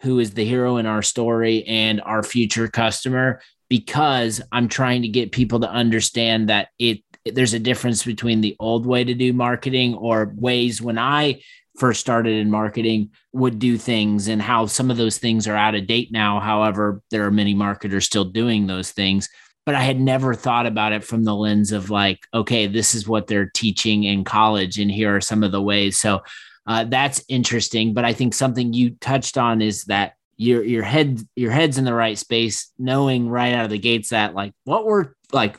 who 0.00 0.18
is 0.18 0.32
the 0.32 0.44
hero 0.44 0.76
in 0.76 0.86
our 0.86 1.02
story 1.02 1.64
and 1.64 2.00
our 2.02 2.22
future 2.22 2.68
customer 2.68 3.40
because 3.68 4.40
I'm 4.52 4.68
trying 4.68 5.02
to 5.02 5.08
get 5.08 5.32
people 5.32 5.60
to 5.60 5.70
understand 5.70 6.48
that 6.48 6.68
it 6.78 7.00
there's 7.24 7.54
a 7.54 7.58
difference 7.58 8.04
between 8.04 8.40
the 8.40 8.54
old 8.60 8.86
way 8.86 9.02
to 9.02 9.14
do 9.14 9.32
marketing 9.32 9.94
or 9.94 10.32
ways 10.36 10.80
when 10.80 10.96
I 10.96 11.40
first 11.76 12.00
started 12.00 12.34
in 12.34 12.50
marketing 12.50 13.10
would 13.32 13.58
do 13.58 13.76
things 13.76 14.28
and 14.28 14.40
how 14.40 14.66
some 14.66 14.90
of 14.90 14.96
those 14.96 15.18
things 15.18 15.46
are 15.46 15.56
out 15.56 15.74
of 15.74 15.86
date 15.86 16.10
now. 16.12 16.40
However, 16.40 17.02
there 17.10 17.24
are 17.24 17.30
many 17.30 17.54
marketers 17.54 18.06
still 18.06 18.24
doing 18.24 18.66
those 18.66 18.92
things. 18.92 19.28
But 19.64 19.74
I 19.74 19.82
had 19.82 20.00
never 20.00 20.32
thought 20.32 20.66
about 20.66 20.92
it 20.92 21.02
from 21.02 21.24
the 21.24 21.34
lens 21.34 21.72
of 21.72 21.90
like, 21.90 22.20
okay, 22.32 22.68
this 22.68 22.94
is 22.94 23.08
what 23.08 23.26
they're 23.26 23.50
teaching 23.52 24.04
in 24.04 24.22
college, 24.22 24.78
and 24.78 24.88
here 24.88 25.16
are 25.16 25.20
some 25.20 25.42
of 25.42 25.50
the 25.50 25.60
ways. 25.60 25.98
So 25.98 26.22
uh, 26.66 26.84
that's 26.84 27.24
interesting. 27.28 27.94
But 27.94 28.04
I 28.04 28.12
think 28.12 28.34
something 28.34 28.72
you 28.72 28.90
touched 29.00 29.38
on 29.38 29.62
is 29.62 29.84
that 29.84 30.14
your 30.36 30.62
your 30.62 30.82
head 30.82 31.20
your 31.34 31.50
head's 31.50 31.78
in 31.78 31.84
the 31.84 31.94
right 31.94 32.18
space, 32.18 32.72
knowing 32.78 33.28
right 33.28 33.54
out 33.54 33.64
of 33.64 33.70
the 33.70 33.78
gates 33.78 34.10
that 34.10 34.34
like 34.34 34.52
what 34.64 34.84
we're 34.84 35.12
like 35.32 35.58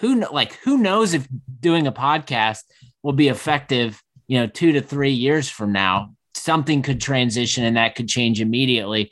who 0.00 0.20
like 0.32 0.54
who 0.64 0.78
knows 0.78 1.14
if 1.14 1.26
doing 1.60 1.86
a 1.86 1.92
podcast 1.92 2.60
will 3.02 3.14
be 3.14 3.28
effective 3.28 4.02
you 4.28 4.38
know, 4.38 4.46
two 4.46 4.72
to 4.72 4.80
three 4.80 5.12
years 5.12 5.48
from 5.48 5.72
now, 5.72 6.14
something 6.34 6.82
could 6.82 7.00
transition 7.00 7.64
and 7.64 7.76
that 7.76 7.96
could 7.96 8.08
change 8.08 8.40
immediately. 8.40 9.10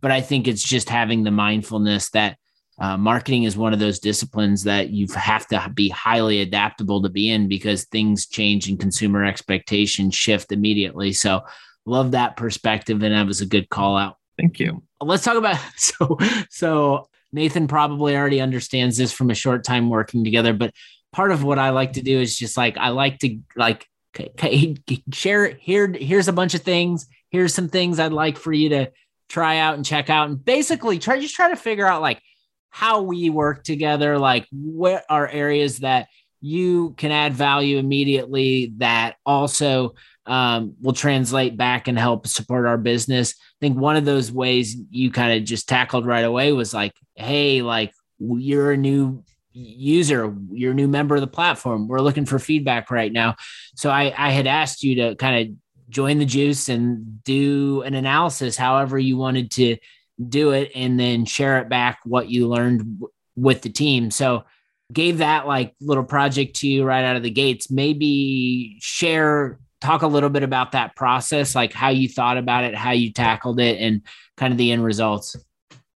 But 0.00 0.12
I 0.12 0.20
think 0.20 0.46
it's 0.46 0.62
just 0.62 0.90
having 0.90 1.24
the 1.24 1.30
mindfulness 1.30 2.10
that 2.10 2.36
uh, 2.80 2.96
marketing 2.96 3.42
is 3.42 3.56
one 3.56 3.72
of 3.72 3.80
those 3.80 3.98
disciplines 3.98 4.62
that 4.64 4.90
you 4.90 5.06
have 5.14 5.46
to 5.48 5.70
be 5.74 5.88
highly 5.88 6.40
adaptable 6.40 7.02
to 7.02 7.08
be 7.08 7.30
in 7.30 7.48
because 7.48 7.84
things 7.84 8.26
change 8.26 8.68
and 8.68 8.78
consumer 8.78 9.24
expectations 9.24 10.14
shift 10.14 10.52
immediately. 10.52 11.12
So, 11.12 11.42
love 11.86 12.12
that 12.12 12.36
perspective, 12.36 13.02
and 13.02 13.14
that 13.14 13.26
was 13.26 13.40
a 13.40 13.46
good 13.46 13.68
call 13.68 13.96
out. 13.96 14.16
Thank 14.38 14.60
you. 14.60 14.82
Let's 15.00 15.24
talk 15.24 15.36
about 15.36 15.58
so 15.76 16.18
so 16.50 17.08
Nathan 17.32 17.66
probably 17.66 18.16
already 18.16 18.40
understands 18.40 18.96
this 18.96 19.12
from 19.12 19.30
a 19.30 19.34
short 19.34 19.64
time 19.64 19.90
working 19.90 20.24
together, 20.24 20.52
but 20.52 20.72
part 21.12 21.32
of 21.32 21.42
what 21.42 21.58
I 21.58 21.70
like 21.70 21.94
to 21.94 22.02
do 22.02 22.20
is 22.20 22.38
just 22.38 22.56
like 22.56 22.76
I 22.78 22.90
like 22.90 23.18
to 23.20 23.38
like 23.56 23.86
okay, 24.16 24.76
share 25.12 25.48
here. 25.48 25.92
Here's 25.92 26.28
a 26.28 26.32
bunch 26.32 26.54
of 26.54 26.62
things. 26.62 27.06
Here's 27.30 27.54
some 27.54 27.68
things 27.68 27.98
I'd 27.98 28.12
like 28.12 28.38
for 28.38 28.52
you 28.52 28.70
to 28.70 28.92
try 29.28 29.58
out 29.58 29.74
and 29.74 29.84
check 29.84 30.10
out, 30.10 30.28
and 30.28 30.42
basically 30.42 30.98
try 30.98 31.20
just 31.20 31.34
try 31.34 31.50
to 31.50 31.56
figure 31.56 31.86
out 31.86 32.02
like 32.02 32.22
how 32.70 33.02
we 33.02 33.30
work 33.30 33.64
together. 33.64 34.18
Like 34.18 34.46
what 34.50 35.04
are 35.08 35.28
areas 35.28 35.78
that 35.78 36.08
you 36.40 36.94
can 36.96 37.10
add 37.10 37.34
value 37.34 37.78
immediately 37.78 38.72
that 38.78 39.16
also 39.26 39.94
um, 40.26 40.74
will 40.80 40.92
translate 40.92 41.56
back 41.56 41.88
and 41.88 41.98
help 41.98 42.26
support 42.26 42.66
our 42.66 42.78
business. 42.78 43.34
I 43.38 43.58
think 43.60 43.78
one 43.78 43.96
of 43.96 44.04
those 44.04 44.30
ways 44.30 44.76
you 44.90 45.10
kind 45.10 45.38
of 45.38 45.44
just 45.44 45.68
tackled 45.68 46.06
right 46.06 46.24
away 46.24 46.52
was 46.52 46.74
like, 46.74 46.92
hey, 47.16 47.62
like 47.62 47.92
you're 48.18 48.72
a 48.72 48.76
new 48.76 49.24
user, 49.52 50.32
you're 50.52 50.72
a 50.72 50.74
new 50.74 50.86
member 50.86 51.14
of 51.14 51.22
the 51.22 51.26
platform. 51.26 51.88
We're 51.88 52.00
looking 52.00 52.26
for 52.26 52.38
feedback 52.38 52.90
right 52.90 53.12
now. 53.12 53.36
So 53.74 53.90
I, 53.90 54.14
I 54.16 54.30
had 54.30 54.46
asked 54.46 54.82
you 54.82 54.94
to 54.96 55.14
kind 55.16 55.48
of 55.48 55.56
join 55.88 56.18
the 56.18 56.26
juice 56.26 56.68
and 56.68 57.24
do 57.24 57.82
an 57.82 57.94
analysis, 57.94 58.56
however 58.56 58.98
you 58.98 59.16
wanted 59.16 59.50
to 59.52 59.76
do 60.26 60.50
it, 60.50 60.72
and 60.74 60.98
then 60.98 61.24
share 61.24 61.58
it 61.58 61.68
back 61.68 62.00
what 62.04 62.28
you 62.28 62.48
learned 62.48 62.78
w- 63.00 63.12
with 63.36 63.62
the 63.62 63.68
team. 63.68 64.10
So 64.10 64.44
gave 64.92 65.18
that 65.18 65.46
like 65.46 65.74
little 65.80 66.04
project 66.04 66.56
to 66.56 66.68
you 66.68 66.84
right 66.84 67.04
out 67.04 67.16
of 67.16 67.22
the 67.22 67.30
gates. 67.30 67.70
Maybe 67.70 68.76
share, 68.80 69.58
talk 69.80 70.02
a 70.02 70.06
little 70.06 70.30
bit 70.30 70.42
about 70.42 70.72
that 70.72 70.96
process, 70.96 71.54
like 71.54 71.72
how 71.72 71.90
you 71.90 72.08
thought 72.08 72.38
about 72.38 72.64
it, 72.64 72.74
how 72.74 72.92
you 72.92 73.12
tackled 73.12 73.60
it, 73.60 73.78
and 73.80 74.02
kind 74.36 74.52
of 74.52 74.58
the 74.58 74.72
end 74.72 74.84
results. 74.84 75.36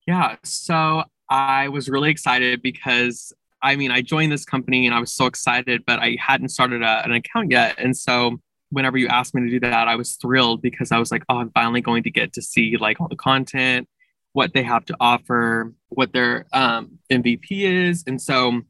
Yeah. 0.07 0.37
So 0.45 1.05
I 1.29 1.69
was 1.69 1.89
really 1.89 2.11
excited 2.11 2.61
because 2.63 3.33
I 3.63 3.77
mean, 3.77 3.93
I 3.93 4.03
joined 4.03 4.33
this 4.33 4.45
company 4.45 4.87
and 4.87 4.95
I 4.95 4.99
was 4.99 5.13
so 5.13 5.27
excited, 5.27 5.85
but 5.87 6.01
I 6.01 6.17
hadn't 6.21 6.49
started 6.49 6.83
a, 6.83 7.05
an 7.05 7.13
account 7.13 7.51
yet. 7.51 7.77
And 7.79 7.97
so 7.97 8.41
whenever 8.71 8.99
you 8.99 9.07
asked 9.07 9.35
me 9.35 9.43
to 9.43 9.51
do 9.51 9.61
that, 9.61 9.87
I 9.87 9.95
was 9.95 10.15
thrilled 10.15 10.63
because 10.63 10.91
I 10.91 10.99
was 10.99 11.13
like, 11.13 11.23
oh, 11.29 11.37
I'm 11.37 11.51
finally 11.51 11.81
going 11.81 12.03
to 12.03 12.11
get 12.11 12.33
to 12.35 12.43
see 12.43 12.77
like 12.77 13.01
all 13.01 13.07
the 13.07 13.17
content, 13.17 13.89
what 14.33 14.55
they 14.55 14.63
have 14.63 14.85
to 14.87 14.97
offer, 14.99 15.73
what 15.89 16.13
their 16.13 16.47
um, 16.53 16.99
MVP 17.11 17.45
is. 17.51 18.05
And 18.07 18.21
so 18.21 18.63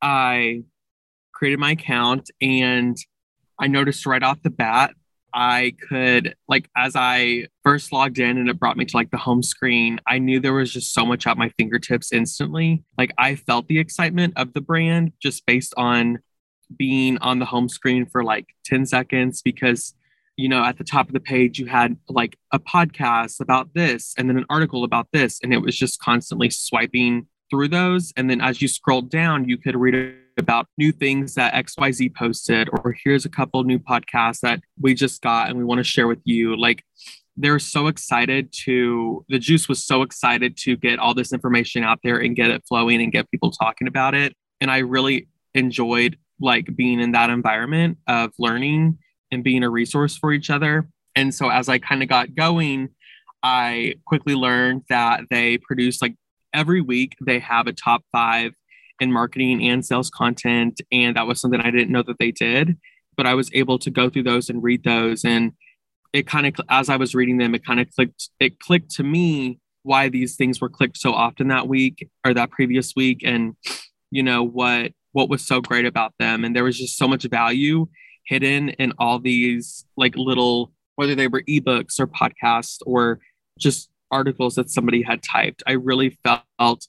I 0.00 0.62
created 1.32 1.58
my 1.58 1.72
account 1.72 2.30
and 2.40 2.96
I 3.58 3.66
noticed 3.66 4.06
right 4.06 4.22
off 4.22 4.42
the 4.42 4.50
bat 4.50 4.94
I 5.34 5.74
could 5.88 6.34
like 6.46 6.68
as 6.76 6.94
I 6.94 7.46
first 7.62 7.92
logged 7.92 8.18
in 8.18 8.38
and 8.38 8.48
it 8.48 8.58
brought 8.58 8.76
me 8.76 8.84
to 8.84 8.96
like 8.96 9.10
the 9.10 9.16
home 9.16 9.42
screen, 9.42 9.98
I 10.06 10.18
knew 10.18 10.40
there 10.40 10.52
was 10.52 10.72
just 10.72 10.92
so 10.92 11.06
much 11.06 11.26
at 11.26 11.38
my 11.38 11.48
fingertips 11.50 12.12
instantly. 12.12 12.84
Like 12.98 13.12
I 13.16 13.36
felt 13.36 13.68
the 13.68 13.78
excitement 13.78 14.34
of 14.36 14.52
the 14.52 14.60
brand 14.60 15.12
just 15.22 15.46
based 15.46 15.72
on 15.76 16.18
being 16.76 17.18
on 17.18 17.38
the 17.38 17.44
home 17.44 17.68
screen 17.68 18.06
for 18.06 18.24
like 18.24 18.46
10 18.66 18.86
seconds 18.86 19.42
because 19.42 19.94
you 20.36 20.48
know 20.48 20.64
at 20.64 20.78
the 20.78 20.84
top 20.84 21.08
of 21.08 21.12
the 21.12 21.20
page 21.20 21.58
you 21.58 21.66
had 21.66 21.96
like 22.08 22.36
a 22.52 22.58
podcast 22.58 23.40
about 23.40 23.74
this 23.74 24.14
and 24.16 24.28
then 24.28 24.36
an 24.36 24.46
article 24.48 24.84
about 24.84 25.08
this 25.12 25.38
and 25.42 25.52
it 25.52 25.58
was 25.58 25.76
just 25.76 26.00
constantly 26.00 26.50
swiping 26.50 27.26
through 27.50 27.68
those 27.68 28.12
and 28.16 28.30
then 28.30 28.40
as 28.40 28.62
you 28.62 28.68
scrolled 28.68 29.10
down 29.10 29.48
you 29.48 29.58
could 29.58 29.76
read 29.76 29.94
about 30.38 30.66
new 30.78 30.92
things 30.92 31.34
that 31.34 31.54
XYZ 31.54 32.14
posted, 32.14 32.68
or 32.72 32.94
here's 33.04 33.24
a 33.24 33.30
couple 33.30 33.62
new 33.64 33.78
podcasts 33.78 34.40
that 34.40 34.60
we 34.80 34.94
just 34.94 35.22
got 35.22 35.48
and 35.48 35.58
we 35.58 35.64
want 35.64 35.78
to 35.78 35.84
share 35.84 36.06
with 36.06 36.20
you. 36.24 36.56
Like 36.56 36.84
they're 37.36 37.58
so 37.58 37.86
excited 37.86 38.52
to, 38.64 39.24
the 39.28 39.38
juice 39.38 39.68
was 39.68 39.84
so 39.84 40.02
excited 40.02 40.56
to 40.58 40.76
get 40.76 40.98
all 40.98 41.14
this 41.14 41.32
information 41.32 41.82
out 41.82 42.00
there 42.02 42.18
and 42.18 42.36
get 42.36 42.50
it 42.50 42.62
flowing 42.68 43.02
and 43.02 43.12
get 43.12 43.30
people 43.30 43.50
talking 43.50 43.88
about 43.88 44.14
it. 44.14 44.34
And 44.60 44.70
I 44.70 44.78
really 44.78 45.28
enjoyed 45.54 46.16
like 46.40 46.74
being 46.74 47.00
in 47.00 47.12
that 47.12 47.30
environment 47.30 47.98
of 48.06 48.32
learning 48.38 48.98
and 49.32 49.42
being 49.42 49.64
a 49.64 49.70
resource 49.70 50.16
for 50.16 50.32
each 50.32 50.50
other. 50.50 50.86
And 51.16 51.34
so 51.34 51.50
as 51.50 51.68
I 51.68 51.78
kind 51.78 52.02
of 52.02 52.08
got 52.08 52.34
going, 52.34 52.90
I 53.42 53.94
quickly 54.06 54.34
learned 54.34 54.82
that 54.88 55.22
they 55.30 55.58
produce 55.58 56.00
like 56.00 56.14
every 56.54 56.80
week 56.80 57.16
they 57.20 57.38
have 57.40 57.66
a 57.66 57.72
top 57.72 58.02
five 58.12 58.52
in 59.00 59.10
marketing 59.10 59.68
and 59.68 59.84
sales 59.84 60.10
content. 60.10 60.80
And 60.92 61.16
that 61.16 61.26
was 61.26 61.40
something 61.40 61.60
I 61.60 61.70
didn't 61.70 61.90
know 61.90 62.04
that 62.04 62.18
they 62.18 62.30
did, 62.30 62.78
but 63.16 63.26
I 63.26 63.34
was 63.34 63.50
able 63.52 63.78
to 63.80 63.90
go 63.90 64.08
through 64.08 64.22
those 64.24 64.48
and 64.48 64.62
read 64.62 64.84
those. 64.84 65.24
And 65.24 65.52
it 66.12 66.26
kind 66.26 66.46
of, 66.46 66.54
as 66.68 66.88
I 66.88 66.96
was 66.96 67.14
reading 67.14 67.38
them, 67.38 67.54
it 67.54 67.64
kind 67.64 67.80
of 67.80 67.90
clicked, 67.90 68.28
it 68.38 68.60
clicked 68.60 68.90
to 68.92 69.02
me 69.02 69.58
why 69.82 70.08
these 70.08 70.36
things 70.36 70.60
were 70.60 70.68
clicked 70.68 70.98
so 70.98 71.12
often 71.12 71.48
that 71.48 71.66
week 71.66 72.08
or 72.24 72.32
that 72.34 72.50
previous 72.50 72.92
week. 72.94 73.22
And, 73.24 73.56
you 74.10 74.22
know, 74.22 74.44
what, 74.44 74.92
what 75.12 75.28
was 75.28 75.44
so 75.44 75.60
great 75.60 75.86
about 75.86 76.12
them. 76.18 76.44
And 76.44 76.54
there 76.54 76.64
was 76.64 76.78
just 76.78 76.96
so 76.96 77.08
much 77.08 77.24
value 77.24 77.88
hidden 78.24 78.70
in 78.70 78.92
all 78.98 79.18
these 79.18 79.84
like 79.96 80.16
little, 80.16 80.72
whether 80.96 81.14
they 81.14 81.28
were 81.28 81.42
ebooks 81.42 81.98
or 81.98 82.06
podcasts 82.06 82.78
or 82.86 83.20
just 83.58 83.90
articles 84.10 84.54
that 84.56 84.70
somebody 84.70 85.02
had 85.02 85.22
typed. 85.22 85.62
I 85.66 85.72
really 85.72 86.18
felt 86.24 86.86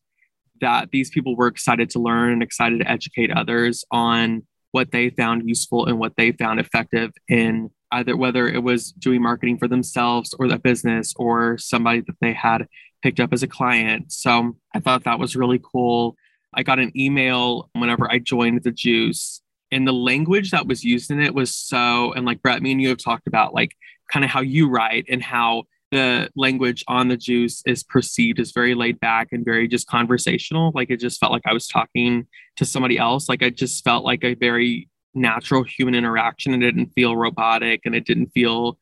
that 0.62 0.92
these 0.92 1.10
people 1.10 1.36
were 1.36 1.48
excited 1.48 1.90
to 1.92 2.00
learn 2.00 2.34
and 2.34 2.44
excited 2.44 2.80
to 2.80 2.92
educate 2.92 3.32
others 3.32 3.84
on 3.92 4.44
what 4.72 4.92
they 4.92 5.10
found 5.12 5.48
useful 5.48 5.86
and 5.86 6.00
what 6.00 6.16
they 6.18 6.32
found 6.32 6.60
effective 6.60 7.12
in 7.28 7.70
either 7.92 8.18
whether 8.18 8.48
it 8.48 8.64
was 8.64 8.92
doing 8.92 9.22
marketing 9.22 9.58
for 9.58 9.68
themselves 9.68 10.34
or 10.40 10.48
the 10.48 10.58
business 10.58 11.14
or 11.16 11.60
somebody 11.60 12.02
that 12.02 12.16
they 12.22 12.34
had 12.34 12.68
picked 13.04 13.20
up 13.20 13.32
as 13.32 13.44
a 13.44 13.48
client. 13.48 14.12
So 14.12 14.56
I 14.74 14.80
thought 14.80 15.04
that 15.04 15.20
was 15.20 15.36
really 15.36 15.62
cool. 15.64 16.16
I 16.56 16.64
got 16.64 16.80
an 16.80 16.92
email 17.00 17.70
whenever 17.74 18.12
I 18.12 18.18
joined 18.18 18.64
the 18.64 18.72
Juice, 18.72 19.43
and 19.74 19.88
the 19.88 19.94
language 19.94 20.52
that 20.52 20.68
was 20.68 20.84
used 20.84 21.12
in 21.12 21.20
it 21.20 21.34
was 21.34 21.54
so, 21.54 22.14
and 22.14 22.26
like 22.26 22.42
Brett, 22.42 22.62
me 22.62 22.72
and 22.72 22.82
you 22.82 22.90
have 22.90 22.98
talked 22.98 23.28
about 23.28 23.54
like 23.54 23.76
kind 24.12 24.24
of 24.24 24.32
how 24.32 24.42
you 24.42 24.70
write 24.70 25.06
and 25.10 25.22
how 25.22 25.64
the 25.92 26.30
language 26.36 26.84
on 26.88 27.08
the 27.08 27.18
juice 27.18 27.62
is 27.66 27.84
perceived 27.84 28.40
as 28.40 28.52
very 28.52 28.74
laid 28.74 29.00
back 29.00 29.28
and 29.32 29.46
very 29.46 29.68
just 29.68 29.88
conversational. 29.88 30.72
Like 30.74 30.90
it 30.90 30.98
just 30.98 31.20
felt 31.20 31.32
like 31.32 31.46
I 31.46 31.54
was 31.54 31.68
talking 31.68 32.28
to 32.56 32.66
somebody 32.66 32.98
else. 32.98 33.30
Like 33.30 33.44
I 33.44 33.50
just 33.50 33.84
felt 33.84 34.04
like 34.04 34.24
a 34.24 34.34
very 34.34 34.90
natural 35.14 35.64
human 35.64 35.94
interaction 35.94 36.54
and 36.54 36.64
it 36.64 36.72
didn't 36.72 36.94
feel 36.96 37.16
robotic 37.16 37.82
and 37.86 37.94
it 37.94 38.06
didn't 38.06 38.28
feel 38.28 38.78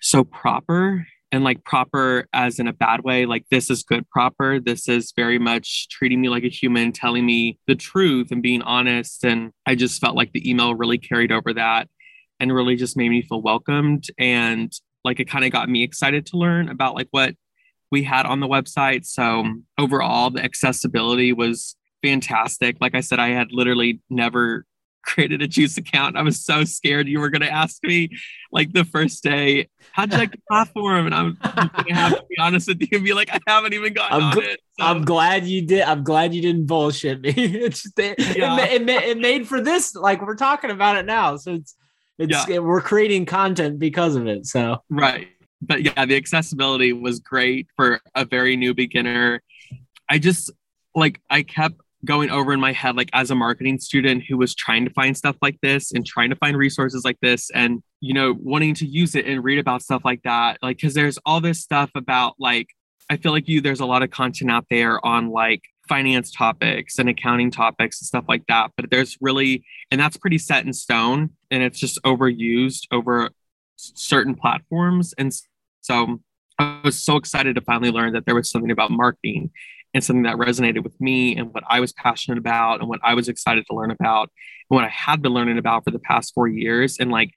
so 0.00 0.24
proper 0.24 1.06
and 1.36 1.44
like 1.44 1.62
proper 1.64 2.26
as 2.32 2.58
in 2.58 2.66
a 2.66 2.72
bad 2.72 3.04
way 3.04 3.26
like 3.26 3.44
this 3.50 3.70
is 3.70 3.82
good 3.82 4.08
proper 4.10 4.58
this 4.58 4.88
is 4.88 5.12
very 5.14 5.38
much 5.38 5.88
treating 5.88 6.20
me 6.20 6.28
like 6.28 6.44
a 6.44 6.48
human 6.48 6.90
telling 6.90 7.24
me 7.24 7.58
the 7.66 7.74
truth 7.74 8.32
and 8.32 8.42
being 8.42 8.62
honest 8.62 9.24
and 9.24 9.52
i 9.66 9.74
just 9.74 10.00
felt 10.00 10.16
like 10.16 10.32
the 10.32 10.48
email 10.48 10.74
really 10.74 10.98
carried 10.98 11.30
over 11.30 11.52
that 11.52 11.88
and 12.40 12.54
really 12.54 12.74
just 12.74 12.96
made 12.96 13.10
me 13.10 13.22
feel 13.22 13.42
welcomed 13.42 14.04
and 14.18 14.72
like 15.04 15.20
it 15.20 15.28
kind 15.28 15.44
of 15.44 15.52
got 15.52 15.68
me 15.68 15.84
excited 15.84 16.26
to 16.26 16.36
learn 16.36 16.68
about 16.68 16.94
like 16.94 17.08
what 17.12 17.34
we 17.90 18.02
had 18.02 18.26
on 18.26 18.40
the 18.40 18.48
website. 18.48 19.06
So 19.06 19.44
overall, 19.78 20.30
the 20.30 20.42
accessibility 20.42 21.32
was 21.32 21.76
fantastic. 22.02 22.76
Like 22.80 22.94
I 22.94 23.00
said, 23.00 23.18
I 23.18 23.28
had 23.28 23.48
literally 23.52 24.00
never 24.10 24.66
created 25.06 25.40
a 25.40 25.48
juice 25.48 25.78
account. 25.78 26.16
I 26.16 26.22
was 26.22 26.44
so 26.44 26.64
scared 26.64 27.08
you 27.08 27.20
were 27.20 27.30
going 27.30 27.42
to 27.42 27.50
ask 27.50 27.82
me 27.82 28.10
like 28.52 28.72
the 28.72 28.84
first 28.84 29.22
day, 29.22 29.68
how'd 29.92 30.12
you 30.12 30.18
like 30.18 30.32
the 30.32 30.40
platform? 30.48 31.06
And 31.06 31.14
I'm, 31.14 31.38
I'm 31.42 31.70
going 31.74 31.86
to 31.86 31.94
have 31.94 32.16
to 32.18 32.24
be 32.28 32.36
honest 32.38 32.68
with 32.68 32.80
you 32.82 32.88
and 32.92 33.04
be 33.04 33.14
like, 33.14 33.30
I 33.32 33.38
haven't 33.46 33.72
even 33.72 33.94
gotten 33.94 34.22
I'm 34.22 34.32
gl- 34.36 34.42
it. 34.42 34.60
So, 34.78 34.84
I'm 34.84 35.04
glad 35.04 35.46
you 35.46 35.62
did. 35.62 35.82
I'm 35.82 36.04
glad 36.04 36.34
you 36.34 36.42
didn't 36.42 36.66
bullshit 36.66 37.22
me. 37.22 37.30
it's 37.36 37.84
just, 37.84 37.98
it, 37.98 38.36
Yeah. 38.36 38.58
it, 38.60 38.82
it, 38.82 38.88
it 38.88 39.18
made 39.18 39.48
for 39.48 39.60
this. 39.60 39.94
Like 39.94 40.20
we're 40.20 40.36
talking 40.36 40.70
about 40.70 40.96
it 40.96 41.06
now, 41.06 41.36
so 41.36 41.54
it's 41.54 41.74
it's 42.18 42.48
we're 42.48 42.80
creating 42.80 43.26
content 43.26 43.78
because 43.78 44.16
of 44.16 44.26
it. 44.26 44.46
So 44.46 44.82
right. 44.90 45.28
But 45.62 45.82
yeah, 45.82 46.04
the 46.04 46.16
accessibility 46.16 46.92
was 46.92 47.20
great 47.20 47.68
for 47.76 48.00
a 48.14 48.24
very 48.24 48.56
new 48.56 48.74
beginner. 48.74 49.42
I 50.08 50.18
just 50.18 50.50
like, 50.94 51.20
I 51.30 51.42
kept 51.42 51.80
going 52.04 52.30
over 52.30 52.52
in 52.52 52.60
my 52.60 52.72
head, 52.72 52.96
like 52.96 53.10
as 53.12 53.30
a 53.30 53.34
marketing 53.34 53.78
student 53.78 54.24
who 54.28 54.36
was 54.36 54.54
trying 54.54 54.84
to 54.84 54.90
find 54.90 55.16
stuff 55.16 55.36
like 55.42 55.58
this 55.62 55.92
and 55.92 56.06
trying 56.06 56.30
to 56.30 56.36
find 56.36 56.56
resources 56.56 57.04
like 57.04 57.18
this 57.20 57.50
and, 57.50 57.82
you 58.00 58.14
know, 58.14 58.34
wanting 58.38 58.74
to 58.74 58.86
use 58.86 59.14
it 59.14 59.26
and 59.26 59.42
read 59.42 59.58
about 59.58 59.82
stuff 59.82 60.04
like 60.04 60.22
that. 60.22 60.58
Like, 60.62 60.80
cause 60.80 60.94
there's 60.94 61.18
all 61.24 61.40
this 61.40 61.60
stuff 61.60 61.90
about 61.94 62.34
like, 62.38 62.68
I 63.08 63.16
feel 63.16 63.32
like 63.32 63.48
you, 63.48 63.60
there's 63.60 63.80
a 63.80 63.86
lot 63.86 64.02
of 64.02 64.10
content 64.10 64.50
out 64.50 64.66
there 64.70 65.04
on 65.04 65.30
like 65.30 65.62
finance 65.88 66.30
topics 66.30 66.98
and 66.98 67.08
accounting 67.08 67.50
topics 67.50 68.00
and 68.00 68.06
stuff 68.06 68.24
like 68.28 68.44
that. 68.48 68.72
But 68.76 68.90
there's 68.90 69.16
really, 69.20 69.64
and 69.90 70.00
that's 70.00 70.16
pretty 70.16 70.38
set 70.38 70.64
in 70.64 70.72
stone 70.72 71.30
and 71.50 71.62
it's 71.62 71.78
just 71.78 72.02
overused 72.02 72.86
over 72.90 73.30
certain 73.76 74.34
platforms. 74.34 75.14
And 75.16 75.32
so 75.80 76.20
I 76.58 76.80
was 76.84 77.02
so 77.02 77.16
excited 77.16 77.54
to 77.54 77.60
finally 77.60 77.90
learn 77.90 78.12
that 78.14 78.26
there 78.26 78.34
was 78.34 78.50
something 78.50 78.70
about 78.70 78.90
marketing 78.90 79.50
and 79.96 80.04
something 80.04 80.24
that 80.24 80.36
resonated 80.36 80.84
with 80.84 81.00
me 81.00 81.34
and 81.36 81.54
what 81.54 81.64
I 81.68 81.80
was 81.80 81.92
passionate 81.94 82.38
about 82.38 82.80
and 82.80 82.88
what 82.88 83.00
I 83.02 83.14
was 83.14 83.28
excited 83.28 83.66
to 83.66 83.74
learn 83.74 83.90
about 83.90 84.30
and 84.68 84.76
what 84.76 84.84
I 84.84 84.88
had 84.88 85.22
been 85.22 85.32
learning 85.32 85.56
about 85.56 85.84
for 85.84 85.90
the 85.90 85.98
past 85.98 86.34
four 86.34 86.48
years. 86.48 86.98
And 86.98 87.10
like, 87.10 87.32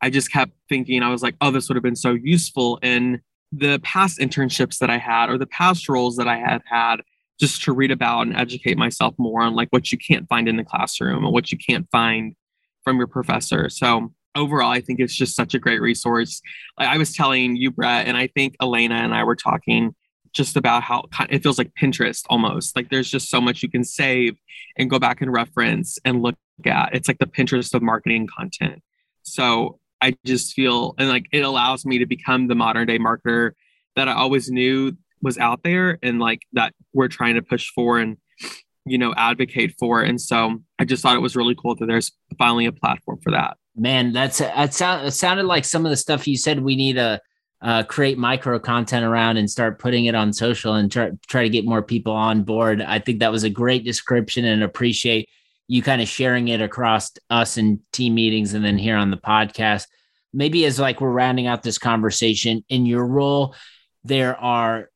I 0.00 0.10
just 0.10 0.30
kept 0.30 0.52
thinking, 0.68 1.02
I 1.02 1.10
was 1.10 1.24
like, 1.24 1.34
oh, 1.40 1.50
this 1.50 1.68
would 1.68 1.74
have 1.74 1.82
been 1.82 1.96
so 1.96 2.12
useful 2.12 2.78
in 2.82 3.20
the 3.50 3.80
past 3.80 4.20
internships 4.20 4.78
that 4.78 4.90
I 4.90 4.98
had 4.98 5.28
or 5.28 5.38
the 5.38 5.46
past 5.46 5.88
roles 5.88 6.16
that 6.16 6.28
I 6.28 6.36
had 6.36 6.62
had 6.64 6.98
just 7.40 7.64
to 7.64 7.72
read 7.72 7.90
about 7.90 8.28
and 8.28 8.36
educate 8.36 8.78
myself 8.78 9.14
more 9.18 9.42
on 9.42 9.56
like 9.56 9.68
what 9.70 9.90
you 9.90 9.98
can't 9.98 10.28
find 10.28 10.48
in 10.48 10.56
the 10.56 10.64
classroom 10.64 11.24
and 11.24 11.32
what 11.32 11.50
you 11.50 11.58
can't 11.58 11.88
find 11.90 12.36
from 12.84 12.96
your 12.96 13.08
professor. 13.08 13.68
So 13.68 14.12
overall, 14.36 14.70
I 14.70 14.80
think 14.80 15.00
it's 15.00 15.16
just 15.16 15.34
such 15.34 15.54
a 15.54 15.58
great 15.58 15.80
resource. 15.80 16.40
I 16.78 16.96
was 16.96 17.12
telling 17.12 17.56
you, 17.56 17.72
Brett, 17.72 18.06
and 18.06 18.16
I 18.16 18.28
think 18.28 18.54
Elena 18.62 18.96
and 18.96 19.12
I 19.12 19.24
were 19.24 19.36
talking 19.36 19.96
just 20.34 20.56
about 20.56 20.82
how 20.82 21.04
it 21.30 21.42
feels 21.42 21.58
like 21.58 21.72
Pinterest 21.80 22.24
almost. 22.28 22.76
Like 22.76 22.90
there's 22.90 23.10
just 23.10 23.30
so 23.30 23.40
much 23.40 23.62
you 23.62 23.70
can 23.70 23.84
save 23.84 24.36
and 24.76 24.90
go 24.90 24.98
back 24.98 25.20
and 25.20 25.32
reference 25.32 25.98
and 26.04 26.22
look 26.22 26.34
at. 26.66 26.90
It's 26.92 27.08
like 27.08 27.18
the 27.18 27.26
Pinterest 27.26 27.72
of 27.72 27.82
marketing 27.82 28.26
content. 28.26 28.82
So 29.22 29.78
I 30.00 30.16
just 30.26 30.52
feel 30.52 30.94
and 30.98 31.08
like 31.08 31.26
it 31.32 31.40
allows 31.40 31.86
me 31.86 31.98
to 31.98 32.06
become 32.06 32.48
the 32.48 32.54
modern 32.54 32.86
day 32.86 32.98
marketer 32.98 33.52
that 33.96 34.08
I 34.08 34.12
always 34.12 34.50
knew 34.50 34.92
was 35.22 35.38
out 35.38 35.62
there 35.62 35.98
and 36.02 36.18
like 36.18 36.42
that 36.52 36.74
we're 36.92 37.08
trying 37.08 37.36
to 37.36 37.42
push 37.42 37.70
for 37.74 37.98
and 37.98 38.18
you 38.84 38.98
know 38.98 39.14
advocate 39.16 39.74
for. 39.78 40.02
And 40.02 40.20
so 40.20 40.58
I 40.78 40.84
just 40.84 41.02
thought 41.02 41.16
it 41.16 41.20
was 41.20 41.36
really 41.36 41.54
cool 41.54 41.76
that 41.76 41.86
there's 41.86 42.12
finally 42.36 42.66
a 42.66 42.72
platform 42.72 43.20
for 43.22 43.30
that. 43.30 43.56
man, 43.76 44.12
that's 44.12 44.38
that 44.38 44.74
sound 44.74 45.06
it 45.06 45.12
sounded 45.12 45.46
like 45.46 45.64
some 45.64 45.86
of 45.86 45.90
the 45.90 45.96
stuff 45.96 46.26
you 46.26 46.36
said 46.36 46.60
we 46.60 46.76
need 46.76 46.94
to 46.94 47.20
uh, 47.64 47.82
create 47.82 48.18
micro 48.18 48.58
content 48.58 49.06
around 49.06 49.38
and 49.38 49.50
start 49.50 49.78
putting 49.78 50.04
it 50.04 50.14
on 50.14 50.34
social 50.34 50.74
and 50.74 50.92
try 50.92 51.10
try 51.26 51.42
to 51.42 51.48
get 51.48 51.64
more 51.64 51.82
people 51.82 52.12
on 52.12 52.44
board. 52.44 52.82
I 52.82 52.98
think 52.98 53.20
that 53.20 53.32
was 53.32 53.42
a 53.42 53.50
great 53.50 53.84
description 53.84 54.44
and 54.44 54.62
appreciate 54.62 55.30
you 55.66 55.82
kind 55.82 56.02
of 56.02 56.08
sharing 56.08 56.48
it 56.48 56.60
across 56.60 57.10
us 57.30 57.56
in 57.56 57.80
team 57.90 58.14
meetings 58.14 58.52
and 58.52 58.62
then 58.62 58.76
here 58.76 58.96
on 58.96 59.10
the 59.10 59.16
podcast. 59.16 59.86
Maybe 60.34 60.66
as 60.66 60.78
like 60.78 61.00
we're 61.00 61.10
rounding 61.10 61.46
out 61.46 61.62
this 61.62 61.78
conversation 61.78 62.62
in 62.68 62.84
your 62.84 63.06
role, 63.06 63.54
there 64.04 64.38
are 64.38 64.90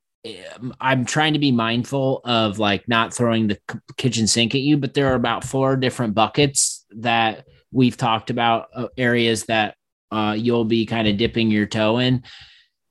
um, 0.56 0.74
I'm 0.78 1.06
trying 1.06 1.32
to 1.32 1.38
be 1.38 1.52
mindful 1.52 2.20
of 2.24 2.58
like 2.58 2.86
not 2.86 3.14
throwing 3.14 3.46
the 3.46 3.58
kitchen 3.96 4.26
sink 4.26 4.54
at 4.54 4.60
you, 4.60 4.76
but 4.76 4.92
there 4.92 5.10
are 5.10 5.14
about 5.14 5.42
four 5.42 5.76
different 5.76 6.14
buckets 6.14 6.84
that 6.96 7.46
we've 7.72 7.96
talked 7.96 8.28
about 8.28 8.68
uh, 8.74 8.88
areas 8.98 9.44
that 9.44 9.74
uh, 10.10 10.34
you'll 10.36 10.66
be 10.66 10.84
kind 10.84 11.08
of 11.08 11.16
dipping 11.16 11.50
your 11.50 11.64
toe 11.64 11.96
in. 11.96 12.24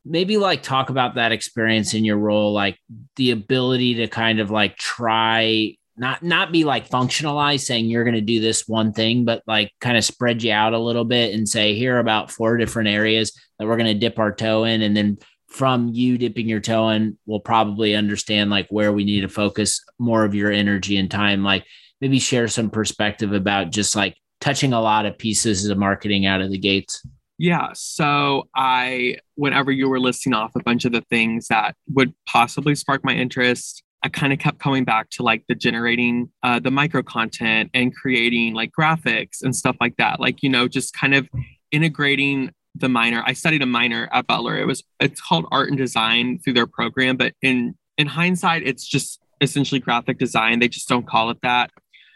Maybe 0.10 0.38
like 0.38 0.63
talk 0.63 0.89
about 0.89 1.15
that 1.15 1.32
experience 1.32 1.93
in 1.93 2.06
your 2.06 2.17
role, 2.17 2.54
like 2.54 2.78
the 3.15 3.32
ability 3.32 3.96
to 3.96 4.08
kind 4.08 4.39
of 4.39 4.52
like 4.52 4.78
try 4.78 5.76
not 6.00 6.22
not 6.22 6.52
be 6.52 6.63
like 6.63 6.89
functionalized 6.89 7.62
saying 7.62 7.86
you're 7.86 8.04
going 8.04 8.13
to 8.13 8.22
do 8.22 8.39
this 8.39 8.67
one 8.67 8.93
thing 8.93 9.26
but 9.26 9.41
like 9.48 9.72
kind 9.82 9.98
of 9.98 10.06
spread 10.06 10.43
you 10.43 10.52
out 10.52 10.74
a 10.74 10.78
little 10.78 11.06
bit 11.06 11.34
and 11.34 11.50
say 11.50 11.74
here 11.74 11.98
about 11.98 12.30
four 12.30 12.56
different 12.56 12.88
areas 12.88 13.32
that 13.58 13.65
we're 13.65 13.78
going 13.78 13.91
to 13.91 14.00
dip 14.00 14.20
our 14.20 14.32
toe 14.32 14.63
in 14.63 14.84
and 14.84 14.96
then 14.96 15.17
from 15.48 15.89
you 15.93 16.17
dipping 16.17 16.48
your 16.48 16.60
toe 16.60 16.89
in 16.89 17.17
we'll 17.26 17.39
probably 17.39 17.96
understand 17.96 18.50
like 18.50 18.67
where 18.70 18.91
we 18.91 19.04
need 19.04 19.22
to 19.22 19.30
focus 19.30 19.84
more 19.98 20.24
of 20.24 20.36
your 20.36 20.52
energy 20.52 20.98
and 20.98 21.10
time. 21.10 21.43
Like 21.43 21.65
maybe 22.02 22.20
share 22.20 22.48
some 22.48 22.70
perspective 22.70 23.34
about 23.34 23.72
just 23.72 23.96
like 23.96 24.15
touching 24.39 24.74
a 24.74 24.82
lot 24.82 25.06
of 25.06 25.17
pieces 25.17 25.65
of 25.65 25.78
marketing 25.78 26.26
out 26.26 26.41
of 26.41 26.52
the 26.52 26.58
gates 26.58 27.06
Yeah. 27.38 27.69
So 27.73 28.47
I, 28.56 29.17
whenever 29.36 29.71
you 29.71 29.89
were 29.89 30.00
listing 30.00 30.34
off 30.34 30.56
a 30.56 30.63
bunch 30.63 30.86
of 30.86 30.91
the 30.91 31.02
things 31.02 31.47
that 31.50 31.76
would 31.93 32.13
possibly 32.26 32.73
spark 32.73 33.06
my 33.06 33.13
interest, 33.13 33.84
I 34.04 34.10
kind 34.10 34.34
of 34.34 34.39
kept 34.39 34.60
coming 34.60 34.86
back 34.86 35.10
to 35.12 35.23
like 35.23 35.43
the 35.47 35.56
generating 35.56 36.32
uh, 36.41 36.60
the 36.60 36.71
micro 36.71 37.04
content 37.04 37.69
and 37.73 37.95
creating 37.95 38.54
like 38.54 38.71
graphics 38.78 39.43
and 39.43 39.56
stuff 39.56 39.76
like 39.80 39.97
that. 39.97 40.19
Like, 40.19 40.41
you 40.41 40.50
know, 40.50 40.67
just 40.67 40.93
kind 40.93 41.13
of 41.13 41.28
integrating 41.71 42.52
the 42.73 42.89
minor. 42.89 43.23
I 43.26 43.34
studied 43.34 43.62
a 43.62 43.67
minor 43.67 44.10
at 44.12 44.28
Butler. 44.28 44.58
It 44.58 44.65
was, 44.65 44.84
it's 45.00 45.21
called 45.21 45.45
art 45.52 45.69
and 45.69 45.78
design 45.78 46.39
through 46.39 46.54
their 46.54 46.67
program, 46.67 47.17
but 47.17 47.34
in, 47.41 47.76
in 47.97 48.08
hindsight, 48.08 48.65
it's 48.65 48.88
just 48.88 49.19
essentially 49.41 49.80
graphic 49.80 50.17
design. 50.17 50.60
They 50.60 50.67
just 50.67 50.88
don't 50.88 51.08
call 51.08 51.30
it 51.30 51.38
that. 51.43 51.71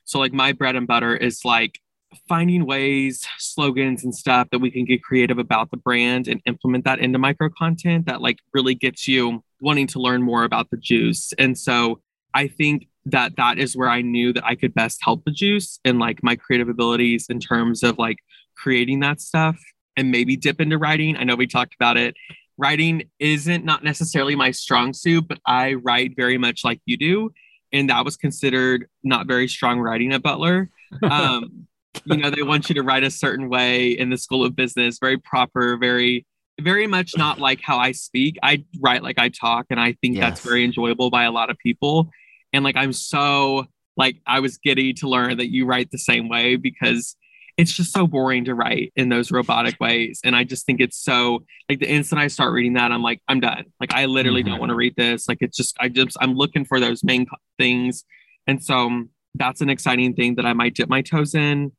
So 0.05 0.19
like 0.19 0.33
my 0.33 0.51
bread 0.51 0.75
and 0.75 0.87
butter 0.87 1.15
is 1.15 1.45
like 1.45 1.79
finding 2.27 2.65
ways, 2.65 3.25
slogans 3.37 4.03
and 4.03 4.13
stuff 4.13 4.47
that 4.51 4.59
we 4.59 4.71
can 4.71 4.85
get 4.85 5.03
creative 5.03 5.37
about 5.37 5.71
the 5.71 5.77
brand 5.77 6.27
and 6.27 6.41
implement 6.45 6.85
that 6.85 6.99
into 6.99 7.17
micro 7.17 7.49
content 7.49 8.05
that 8.05 8.21
like 8.21 8.37
really 8.53 8.75
gets 8.75 9.07
you 9.07 9.43
wanting 9.59 9.87
to 9.87 9.99
learn 9.99 10.21
more 10.21 10.43
about 10.43 10.69
the 10.71 10.77
juice. 10.77 11.33
And 11.37 11.57
so 11.57 12.01
I 12.33 12.47
think 12.47 12.87
that 13.05 13.35
that 13.37 13.57
is 13.57 13.75
where 13.75 13.89
I 13.89 14.01
knew 14.01 14.33
that 14.33 14.45
I 14.45 14.55
could 14.55 14.73
best 14.73 14.99
help 15.01 15.23
the 15.25 15.31
juice 15.31 15.79
and 15.85 15.99
like 15.99 16.21
my 16.23 16.35
creative 16.35 16.69
abilities 16.69 17.27
in 17.29 17.39
terms 17.39 17.83
of 17.83 17.97
like 17.97 18.17
creating 18.55 18.99
that 18.99 19.21
stuff 19.21 19.57
and 19.97 20.11
maybe 20.11 20.35
dip 20.35 20.61
into 20.61 20.77
writing. 20.77 21.17
I 21.17 21.23
know 21.23 21.35
we 21.35 21.47
talked 21.47 21.75
about 21.75 21.97
it. 21.97 22.15
Writing 22.57 23.03
isn't 23.19 23.65
not 23.65 23.83
necessarily 23.83 24.35
my 24.35 24.51
strong 24.51 24.93
suit, 24.93 25.27
but 25.27 25.39
I 25.45 25.73
write 25.73 26.13
very 26.15 26.37
much 26.37 26.63
like 26.63 26.79
you 26.85 26.97
do. 26.97 27.31
And 27.73 27.89
that 27.89 28.05
was 28.05 28.17
considered 28.17 28.87
not 29.03 29.27
very 29.27 29.47
strong 29.47 29.79
writing 29.79 30.13
at 30.13 30.21
Butler. 30.21 30.69
Um, 31.09 31.67
you 32.05 32.17
know, 32.17 32.29
they 32.29 32.43
want 32.43 32.69
you 32.69 32.75
to 32.75 32.83
write 32.83 33.03
a 33.03 33.11
certain 33.11 33.49
way 33.49 33.89
in 33.89 34.09
the 34.09 34.17
School 34.17 34.43
of 34.43 34.55
Business, 34.55 34.97
very 34.99 35.17
proper, 35.17 35.77
very, 35.77 36.25
very 36.59 36.87
much 36.87 37.13
not 37.17 37.39
like 37.39 37.61
how 37.61 37.77
I 37.77 37.91
speak. 37.91 38.37
I 38.43 38.63
write 38.79 39.03
like 39.03 39.19
I 39.19 39.29
talk, 39.29 39.67
and 39.69 39.79
I 39.79 39.93
think 40.01 40.19
that's 40.19 40.41
very 40.41 40.63
enjoyable 40.65 41.09
by 41.09 41.23
a 41.23 41.31
lot 41.31 41.49
of 41.49 41.57
people. 41.57 42.09
And 42.53 42.63
like, 42.63 42.75
I'm 42.75 42.93
so 42.93 43.65
like, 43.97 44.17
I 44.25 44.39
was 44.39 44.57
giddy 44.57 44.93
to 44.95 45.07
learn 45.07 45.37
that 45.37 45.51
you 45.51 45.65
write 45.65 45.91
the 45.91 45.97
same 45.97 46.27
way 46.29 46.55
because 46.55 47.15
it's 47.57 47.73
just 47.73 47.93
so 47.93 48.07
boring 48.07 48.45
to 48.45 48.55
write 48.55 48.91
in 48.95 49.09
those 49.09 49.31
robotic 49.31 49.79
ways. 49.79 50.21
And 50.23 50.35
I 50.35 50.43
just 50.43 50.65
think 50.65 50.79
it's 50.79 50.97
so 50.97 51.43
like 51.69 51.79
the 51.79 51.89
instant 51.89 52.19
I 52.19 52.27
start 52.27 52.53
reading 52.53 52.73
that, 52.73 52.91
I'm 52.91 53.03
like, 53.03 53.21
I'm 53.27 53.41
done. 53.41 53.65
Like, 53.79 53.93
I 53.93 54.05
literally 54.05 54.41
Mhm. 54.41 54.47
don't 54.47 54.59
want 54.59 54.69
to 54.69 54.75
read 54.75 54.95
this. 54.95 55.27
Like, 55.27 55.39
it's 55.41 55.57
just, 55.57 55.75
I 55.79 55.89
just, 55.89 56.17
I'm 56.21 56.33
looking 56.33 56.65
for 56.65 56.79
those 56.79 57.03
main 57.03 57.27
things. 57.59 58.05
And 58.47 58.63
so 58.63 58.75
um, 58.87 59.09
that's 59.35 59.61
an 59.61 59.69
exciting 59.69 60.13
thing 60.15 60.35
that 60.35 60.45
I 60.45 60.53
might 60.53 60.73
dip 60.73 60.89
my 60.89 61.01
toes 61.01 61.35
in. 61.35 61.73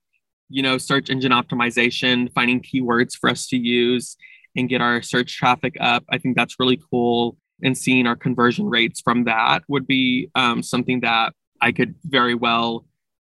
You 0.49 0.63
know, 0.63 0.79
search 0.79 1.11
engine 1.11 1.33
optimization, 1.33 2.33
finding 2.33 2.61
keywords 2.61 3.15
for 3.19 3.31
us 3.31 3.47
to 3.49 3.57
use 3.57 4.17
and 4.55 4.69
get 4.69 4.81
our 4.81 5.01
search 5.01 5.37
traffic 5.37 5.77
up. 5.81 6.05
I 6.11 6.19
think 6.19 6.37
that's 6.37 6.57
really 6.61 6.79
cool. 6.91 7.37
And 7.63 7.77
seeing 7.79 8.07
our 8.07 8.17
conversion 8.17 8.69
rates 8.69 9.01
from 9.01 9.25
that 9.25 9.63
would 9.69 9.87
be 9.87 10.31
um, 10.35 10.63
something 10.63 11.01
that 11.01 11.33
I 11.61 11.73
could 11.73 11.95
very 12.05 12.35
well 12.35 12.85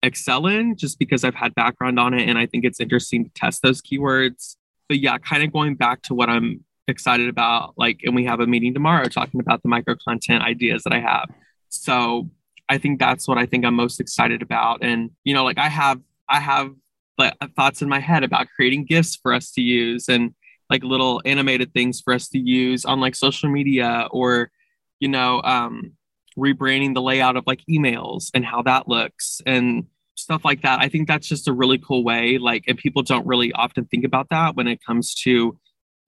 excel 0.03 0.45
in 0.45 0.75
just 0.75 0.99
because 0.99 1.23
I've 1.23 1.33
had 1.33 1.55
background 1.55 1.99
on 1.99 2.13
it. 2.13 2.29
And 2.29 2.37
I 2.37 2.45
think 2.45 2.65
it's 2.65 2.79
interesting 2.79 3.23
to 3.23 3.31
test 3.33 3.61
those 3.63 3.81
keywords. 3.81 4.57
But 4.89 4.99
yeah, 4.99 5.17
kind 5.17 5.43
of 5.43 5.51
going 5.51 5.75
back 5.75 6.01
to 6.03 6.13
what 6.13 6.29
I'm 6.29 6.63
excited 6.87 7.29
about, 7.29 7.73
like, 7.77 8.01
and 8.03 8.15
we 8.15 8.25
have 8.25 8.39
a 8.39 8.47
meeting 8.47 8.73
tomorrow 8.73 9.05
talking 9.05 9.39
about 9.39 9.63
the 9.63 9.69
micro 9.69 9.95
content 9.95 10.43
ideas 10.43 10.83
that 10.83 10.93
I 10.93 10.99
have. 10.99 11.29
So 11.69 12.29
I 12.69 12.77
think 12.77 12.99
that's 12.99 13.27
what 13.27 13.37
I 13.37 13.45
think 13.45 13.65
I'm 13.65 13.73
most 13.73 13.99
excited 13.99 14.41
about. 14.41 14.83
And, 14.83 15.11
you 15.23 15.33
know, 15.33 15.43
like 15.43 15.57
I 15.57 15.69
have, 15.69 15.99
I 16.29 16.39
have 16.39 16.71
like 17.17 17.34
thoughts 17.56 17.82
in 17.82 17.89
my 17.89 17.99
head 17.99 18.23
about 18.23 18.47
creating 18.56 18.86
gifts 18.86 19.15
for 19.15 19.34
us 19.34 19.51
to 19.51 19.62
use 19.62 20.08
and 20.10 20.34
like 20.69 20.84
little 20.84 21.21
animated 21.25 21.73
things 21.73 22.01
for 22.01 22.13
us 22.13 22.27
to 22.30 22.39
use 22.39 22.86
on 22.86 22.99
like 22.99 23.15
social 23.15 23.49
media 23.49 24.08
or, 24.12 24.51
you 24.99 25.08
know, 25.08 25.41
um, 25.43 25.93
rebranding 26.38 26.93
the 26.93 27.01
layout 27.01 27.36
of 27.38 27.45
like 27.47 27.62
emails 27.69 28.30
and 28.34 28.45
how 28.45 28.62
that 28.62 28.88
looks 28.88 29.41
and 29.45 29.86
stuff 30.15 30.43
like 30.43 30.62
that. 30.63 30.80
I 30.80 30.89
think 30.89 31.08
that's 31.08 31.27
just 31.27 31.47
a 31.47 31.53
really 31.53 31.77
cool 31.77 32.03
way. 32.03 32.38
Like, 32.38 32.63
and 32.67 32.77
people 32.77 33.03
don't 33.03 33.25
really 33.25 33.51
often 33.53 33.86
think 33.86 34.03
about 34.03 34.30
that 34.30 34.56
when 34.56 34.67
it 34.67 34.84
comes 34.86 35.13
to 35.23 35.58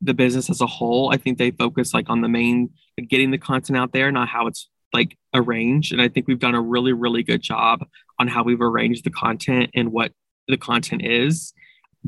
the 0.02 0.14
business 0.14 0.50
as 0.50 0.62
a 0.62 0.68
whole. 0.68 1.12
I 1.14 1.18
think 1.18 1.38
they 1.38 1.52
focus 1.52 1.94
like 1.94 2.10
on 2.10 2.22
the 2.22 2.30
main 2.30 2.70
getting 3.08 3.32
the 3.32 3.38
content 3.38 3.78
out 3.78 3.92
there, 3.94 4.12
not 4.12 4.28
how 4.28 4.48
it's 4.48 4.70
like 4.94 5.18
arranged. 5.34 5.94
And 5.94 6.02
I 6.02 6.10
think 6.10 6.28
we've 6.28 6.40
done 6.40 6.56
a 6.56 6.62
really, 6.62 6.94
really 6.94 7.24
good 7.24 7.42
job 7.42 7.86
on 8.20 8.28
how 8.28 8.44
we've 8.44 8.62
arranged 8.62 9.04
the 9.04 9.12
content 9.12 9.70
and 9.76 9.92
what 9.92 10.12
the 10.50 10.58
content 10.58 11.04
is. 11.04 11.54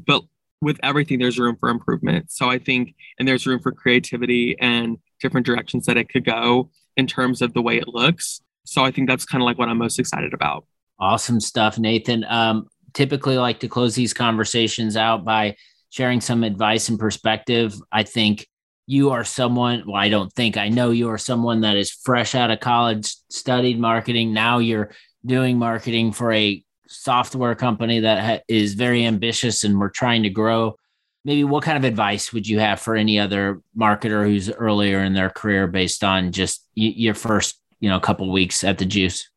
But 0.06 0.24
with 0.62 0.80
everything, 0.84 1.20
there's 1.20 1.40
room 1.40 1.58
for 1.60 1.70
improvement. 1.70 2.32
So 2.32 2.50
I 2.50 2.60
think, 2.60 2.96
and 3.18 3.28
there's 3.28 3.48
room 3.48 3.60
for 3.60 3.72
creativity 3.72 4.56
and 4.60 4.98
different 5.20 5.46
directions 5.46 5.86
that 5.86 5.98
it 5.98 6.10
could 6.10 6.26
go 6.26 6.70
in 6.98 7.08
terms 7.08 7.42
of 7.42 7.54
the 7.54 7.62
way 7.62 7.78
it 7.78 7.88
looks. 7.88 8.42
So 8.66 8.84
I 8.84 8.92
think 8.92 9.10
that's 9.10 9.26
kind 9.26 9.42
of 9.42 9.46
like 9.46 9.58
what 9.58 9.70
I'm 9.70 9.78
most 9.78 10.00
excited 10.00 10.34
about. 10.34 10.66
Awesome 11.00 11.40
stuff, 11.40 11.80
Nathan. 11.80 12.24
Um, 12.26 12.68
typically 12.94 13.38
like 13.38 13.60
to 13.62 13.68
close 13.68 13.96
these 13.96 14.14
conversations 14.14 14.96
out 14.96 15.26
by 15.26 15.56
sharing 15.90 16.22
some 16.22 16.44
advice 16.44 16.90
and 16.90 17.00
perspective. 17.00 17.74
I 17.92 18.04
think 18.04 18.48
you 18.86 19.12
are 19.12 19.24
someone, 19.24 19.84
well, 19.88 19.96
I 19.96 20.10
don't 20.10 20.32
think, 20.34 20.58
I 20.58 20.70
know 20.70 20.92
you 20.92 21.10
are 21.10 21.18
someone 21.18 21.62
that 21.62 21.78
is 21.78 21.92
fresh 21.92 22.36
out 22.36 22.52
of 22.52 22.60
college, 22.60 23.16
studied 23.30 23.80
marketing. 23.80 24.34
Now 24.34 24.60
you're 24.60 24.92
doing 25.26 25.58
marketing 25.58 26.12
for 26.12 26.32
a 26.32 26.64
software 26.92 27.56
company 27.56 28.02
that 28.02 28.24
ha- 28.24 28.44
is 28.48 28.74
very 28.74 29.06
ambitious 29.06 29.64
and 29.64 29.80
we're 29.80 29.90
trying 29.90 30.24
to 30.24 30.30
grow. 30.30 30.76
Maybe 31.24 31.44
what 31.44 31.64
kind 31.64 31.78
of 31.78 31.84
advice 31.84 32.34
would 32.34 32.48
you 32.48 32.60
have 32.60 32.80
for 32.80 32.96
any 32.96 33.20
other 33.20 33.62
marketer 33.78 34.26
who's 34.26 34.50
earlier 34.50 35.04
in 35.04 35.14
their 35.14 35.30
career 35.30 35.68
based 35.68 36.04
on 36.04 36.32
just 36.32 36.66
y- 36.76 36.94
your 36.96 37.14
first, 37.14 37.60
you 37.80 37.90
know, 37.90 38.00
couple 38.00 38.32
weeks 38.32 38.64
at 38.64 38.78
the 38.78 38.86
juice? 38.86 39.30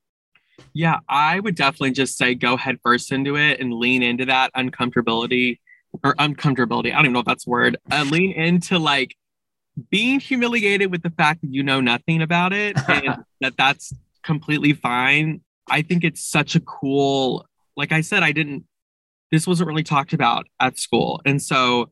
Yeah, 0.73 0.99
I 1.09 1.41
would 1.41 1.55
definitely 1.55 1.93
just 1.93 2.17
say 2.17 2.35
go 2.35 2.57
head 2.57 2.79
first 2.83 3.13
into 3.13 3.37
it 3.37 3.61
and 3.61 3.73
lean 3.73 4.03
into 4.03 4.25
that 4.27 4.53
uncomfortability 4.55 5.59
or 6.03 6.15
uncomfortability. 6.15 6.87
I 6.87 6.97
don't 6.97 7.05
even 7.07 7.13
know 7.13 7.21
if 7.21 7.27
that's 7.27 7.47
a 7.47 7.51
word. 7.51 7.77
Uh, 7.91 8.05
lean 8.09 8.33
into 8.33 8.79
like 8.79 9.15
being 9.91 10.21
humiliated 10.21 10.91
with 10.91 11.03
the 11.03 11.11
fact 11.11 11.43
that 11.43 11.53
you 11.53 11.63
know 11.63 11.81
nothing 11.81 12.23
about 12.23 12.53
it 12.53 12.77
and 12.89 13.25
that 13.41 13.57
that's 13.57 13.93
completely 14.23 14.73
fine. 14.73 15.43
I 15.69 15.83
think 15.83 16.05
it's 16.05 16.25
such 16.25 16.55
a 16.57 16.61
cool, 16.61 17.47
like 17.77 17.93
I 17.93 18.01
said, 18.01 18.23
I 18.23 18.33
didn't, 18.33 18.65
this 19.31 19.47
wasn't 19.47 19.69
really 19.69 19.83
talked 19.83 20.13
about 20.13 20.47
at 20.61 20.79
school. 20.79 21.21
And 21.25 21.41
so 21.41 21.91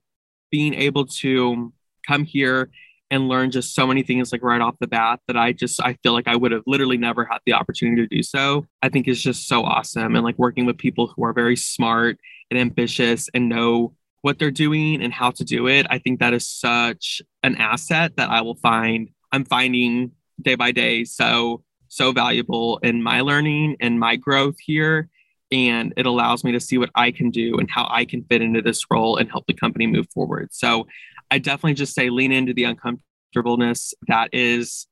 being 0.50 0.74
able 0.74 1.06
to 1.06 1.72
come 2.06 2.24
here 2.24 2.70
and 3.12 3.28
learn 3.28 3.50
just 3.50 3.74
so 3.74 3.86
many 3.86 4.02
things 4.02 4.32
like 4.32 4.42
right 4.42 4.62
off 4.62 4.74
the 4.80 4.86
bat 4.86 5.20
that 5.26 5.36
I 5.36 5.52
just 5.52 5.80
I 5.82 5.98
feel 6.02 6.14
like 6.14 6.26
I 6.26 6.34
would 6.34 6.50
have 6.50 6.62
literally 6.66 6.96
never 6.96 7.26
had 7.26 7.40
the 7.44 7.52
opportunity 7.52 8.00
to 8.00 8.08
do 8.08 8.22
so. 8.22 8.66
I 8.80 8.88
think 8.88 9.06
is 9.06 9.22
just 9.22 9.46
so 9.46 9.64
awesome 9.64 10.16
and 10.16 10.24
like 10.24 10.38
working 10.38 10.64
with 10.64 10.78
people 10.78 11.08
who 11.08 11.24
are 11.24 11.34
very 11.34 11.56
smart 11.56 12.18
and 12.50 12.58
ambitious 12.58 13.28
and 13.34 13.50
know 13.50 13.94
what 14.22 14.38
they're 14.38 14.50
doing 14.50 15.02
and 15.02 15.12
how 15.12 15.30
to 15.32 15.44
do 15.44 15.68
it. 15.68 15.86
I 15.90 15.98
think 15.98 16.20
that 16.20 16.32
is 16.32 16.48
such 16.48 17.20
an 17.42 17.56
asset 17.56 18.16
that 18.16 18.30
I 18.30 18.40
will 18.40 18.54
find 18.54 19.10
I'm 19.30 19.44
finding 19.44 20.12
day 20.40 20.54
by 20.54 20.72
day 20.72 21.04
so 21.04 21.64
so 21.92 22.10
valuable 22.10 22.78
in 22.78 23.02
my 23.02 23.20
learning 23.20 23.76
and 23.78 24.00
my 24.00 24.16
growth 24.16 24.56
here 24.58 25.10
and 25.50 25.92
it 25.98 26.06
allows 26.06 26.42
me 26.42 26.50
to 26.52 26.58
see 26.58 26.78
what 26.78 26.88
I 26.94 27.10
can 27.10 27.28
do 27.28 27.58
and 27.58 27.70
how 27.70 27.86
I 27.90 28.06
can 28.06 28.24
fit 28.24 28.40
into 28.40 28.62
this 28.62 28.82
role 28.90 29.18
and 29.18 29.30
help 29.30 29.46
the 29.46 29.52
company 29.52 29.86
move 29.86 30.06
forward. 30.14 30.48
So 30.52 30.86
I 31.30 31.38
definitely 31.38 31.74
just 31.74 31.94
say 31.94 32.08
lean 32.08 32.32
into 32.32 32.54
the 32.54 32.64
uncomfortableness 32.64 33.92
that 34.08 34.30
is 34.32 34.86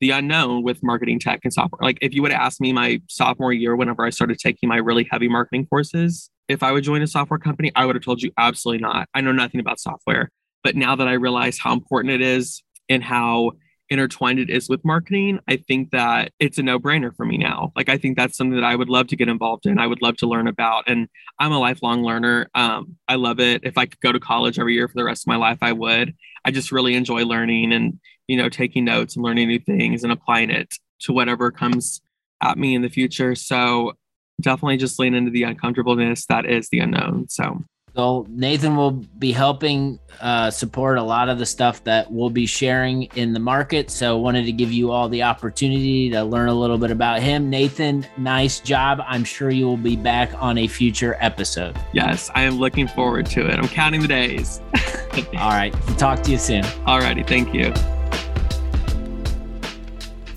the 0.00 0.10
unknown 0.10 0.64
with 0.64 0.82
marketing 0.82 1.20
tech 1.20 1.38
and 1.44 1.52
software. 1.52 1.78
Like 1.80 1.98
if 2.02 2.14
you 2.14 2.22
would 2.22 2.32
have 2.32 2.40
asked 2.40 2.60
me 2.60 2.72
my 2.72 3.00
sophomore 3.08 3.52
year, 3.52 3.76
whenever 3.76 4.04
I 4.04 4.10
started 4.10 4.40
taking 4.40 4.68
my 4.68 4.78
really 4.78 5.06
heavy 5.08 5.28
marketing 5.28 5.66
courses, 5.66 6.30
if 6.48 6.64
I 6.64 6.72
would 6.72 6.82
join 6.82 7.00
a 7.00 7.06
software 7.06 7.38
company, 7.38 7.70
I 7.76 7.86
would 7.86 7.94
have 7.94 8.04
told 8.04 8.22
you 8.22 8.32
absolutely 8.36 8.82
not. 8.82 9.08
I 9.14 9.20
know 9.20 9.30
nothing 9.30 9.60
about 9.60 9.78
software. 9.78 10.30
But 10.64 10.74
now 10.74 10.96
that 10.96 11.06
I 11.06 11.12
realize 11.12 11.58
how 11.60 11.72
important 11.72 12.12
it 12.12 12.20
is 12.20 12.64
and 12.88 13.04
how 13.04 13.52
intertwined 13.90 14.38
it 14.38 14.48
is 14.48 14.68
with 14.68 14.84
marketing, 14.84 15.40
I 15.48 15.56
think 15.56 15.90
that 15.90 16.32
it's 16.38 16.58
a 16.58 16.62
no 16.62 16.78
brainer 16.78 17.14
for 17.14 17.26
me 17.26 17.36
now. 17.36 17.72
Like, 17.74 17.88
I 17.88 17.98
think 17.98 18.16
that's 18.16 18.36
something 18.36 18.54
that 18.54 18.64
I 18.64 18.76
would 18.76 18.88
love 18.88 19.08
to 19.08 19.16
get 19.16 19.28
involved 19.28 19.66
in. 19.66 19.78
I 19.78 19.86
would 19.86 20.00
love 20.00 20.16
to 20.18 20.28
learn 20.28 20.46
about. 20.46 20.84
And 20.86 21.08
I'm 21.38 21.52
a 21.52 21.58
lifelong 21.58 22.02
learner. 22.02 22.48
Um, 22.54 22.96
I 23.08 23.16
love 23.16 23.40
it. 23.40 23.62
If 23.64 23.76
I 23.76 23.86
could 23.86 24.00
go 24.00 24.12
to 24.12 24.20
college 24.20 24.58
every 24.58 24.74
year 24.74 24.88
for 24.88 24.94
the 24.94 25.04
rest 25.04 25.24
of 25.24 25.26
my 25.26 25.36
life, 25.36 25.58
I 25.60 25.72
would. 25.72 26.14
I 26.44 26.52
just 26.52 26.72
really 26.72 26.94
enjoy 26.94 27.24
learning 27.24 27.72
and, 27.72 27.98
you 28.28 28.36
know, 28.36 28.48
taking 28.48 28.84
notes 28.84 29.16
and 29.16 29.24
learning 29.24 29.48
new 29.48 29.58
things 29.58 30.04
and 30.04 30.12
applying 30.12 30.50
it 30.50 30.74
to 31.00 31.12
whatever 31.12 31.50
comes 31.50 32.00
at 32.42 32.56
me 32.56 32.74
in 32.74 32.82
the 32.82 32.88
future. 32.88 33.34
So 33.34 33.94
definitely 34.40 34.76
just 34.76 34.98
lean 34.98 35.14
into 35.14 35.30
the 35.30 35.42
uncomfortableness 35.42 36.26
that 36.26 36.46
is 36.46 36.68
the 36.68 36.78
unknown. 36.78 37.28
So 37.28 37.64
so 37.94 38.26
Nathan 38.28 38.76
will 38.76 38.92
be 38.92 39.32
helping 39.32 39.98
uh, 40.20 40.50
support 40.50 40.98
a 40.98 41.02
lot 41.02 41.28
of 41.28 41.38
the 41.38 41.46
stuff 41.46 41.82
that 41.84 42.10
we'll 42.10 42.30
be 42.30 42.46
sharing 42.46 43.04
in 43.16 43.32
the 43.32 43.40
market. 43.40 43.90
So 43.90 44.16
wanted 44.18 44.44
to 44.46 44.52
give 44.52 44.72
you 44.72 44.90
all 44.90 45.08
the 45.08 45.22
opportunity 45.22 46.10
to 46.10 46.22
learn 46.22 46.48
a 46.48 46.54
little 46.54 46.78
bit 46.78 46.90
about 46.90 47.20
him. 47.20 47.50
Nathan, 47.50 48.06
nice 48.16 48.60
job. 48.60 49.00
I'm 49.06 49.24
sure 49.24 49.50
you 49.50 49.66
will 49.66 49.76
be 49.76 49.96
back 49.96 50.30
on 50.40 50.58
a 50.58 50.66
future 50.66 51.16
episode. 51.20 51.76
Yes, 51.92 52.30
I 52.34 52.42
am 52.42 52.58
looking 52.58 52.86
forward 52.88 53.26
to 53.26 53.46
it. 53.46 53.58
I'm 53.58 53.68
counting 53.68 54.02
the 54.02 54.08
days. 54.08 54.60
all 55.38 55.50
right. 55.50 55.72
Talk 55.98 56.22
to 56.22 56.30
you 56.30 56.38
soon. 56.38 56.64
All 56.86 57.00
righty. 57.00 57.22
Thank 57.22 57.54
you 57.54 57.72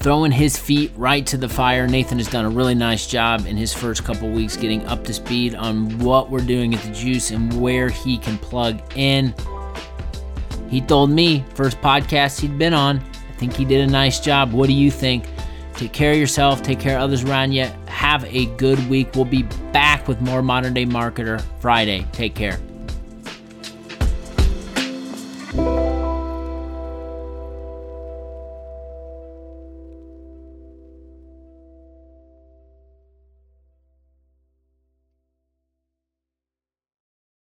throwing 0.03 0.33
his 0.33 0.57
feet 0.57 0.91
right 0.97 1.25
to 1.25 1.37
the 1.37 1.47
fire. 1.47 1.87
Nathan 1.87 2.17
has 2.17 2.27
done 2.27 2.43
a 2.43 2.49
really 2.49 2.75
nice 2.75 3.07
job 3.07 3.45
in 3.47 3.55
his 3.55 3.73
first 3.73 4.03
couple 4.03 4.29
weeks 4.29 4.57
getting 4.57 4.85
up 4.85 5.05
to 5.05 5.13
speed 5.13 5.55
on 5.55 5.97
what 5.99 6.29
we're 6.29 6.41
doing 6.41 6.75
at 6.75 6.81
the 6.81 6.91
Juice 6.91 7.31
and 7.31 7.61
where 7.61 7.87
he 7.89 8.17
can 8.17 8.37
plug 8.37 8.81
in. 8.97 9.33
He 10.69 10.81
told 10.81 11.09
me, 11.09 11.45
first 11.55 11.79
podcast 11.79 12.41
he'd 12.41 12.59
been 12.59 12.73
on, 12.73 12.99
I 12.99 13.33
think 13.37 13.53
he 13.53 13.63
did 13.63 13.87
a 13.87 13.91
nice 13.91 14.19
job. 14.19 14.51
What 14.51 14.67
do 14.67 14.73
you 14.73 14.91
think? 14.91 15.23
Take 15.75 15.93
care 15.93 16.11
of 16.11 16.17
yourself, 16.17 16.61
take 16.61 16.81
care 16.81 16.97
of 16.97 17.03
others 17.03 17.23
around 17.23 17.53
you. 17.53 17.65
Have 17.87 18.25
a 18.25 18.47
good 18.57 18.79
week. 18.89 19.15
We'll 19.15 19.25
be 19.25 19.43
back 19.71 20.07
with 20.09 20.19
more 20.19 20.41
Modern 20.41 20.73
Day 20.73 20.85
Marketer 20.85 21.41
Friday. 21.59 22.05
Take 22.11 22.35
care. 22.35 22.59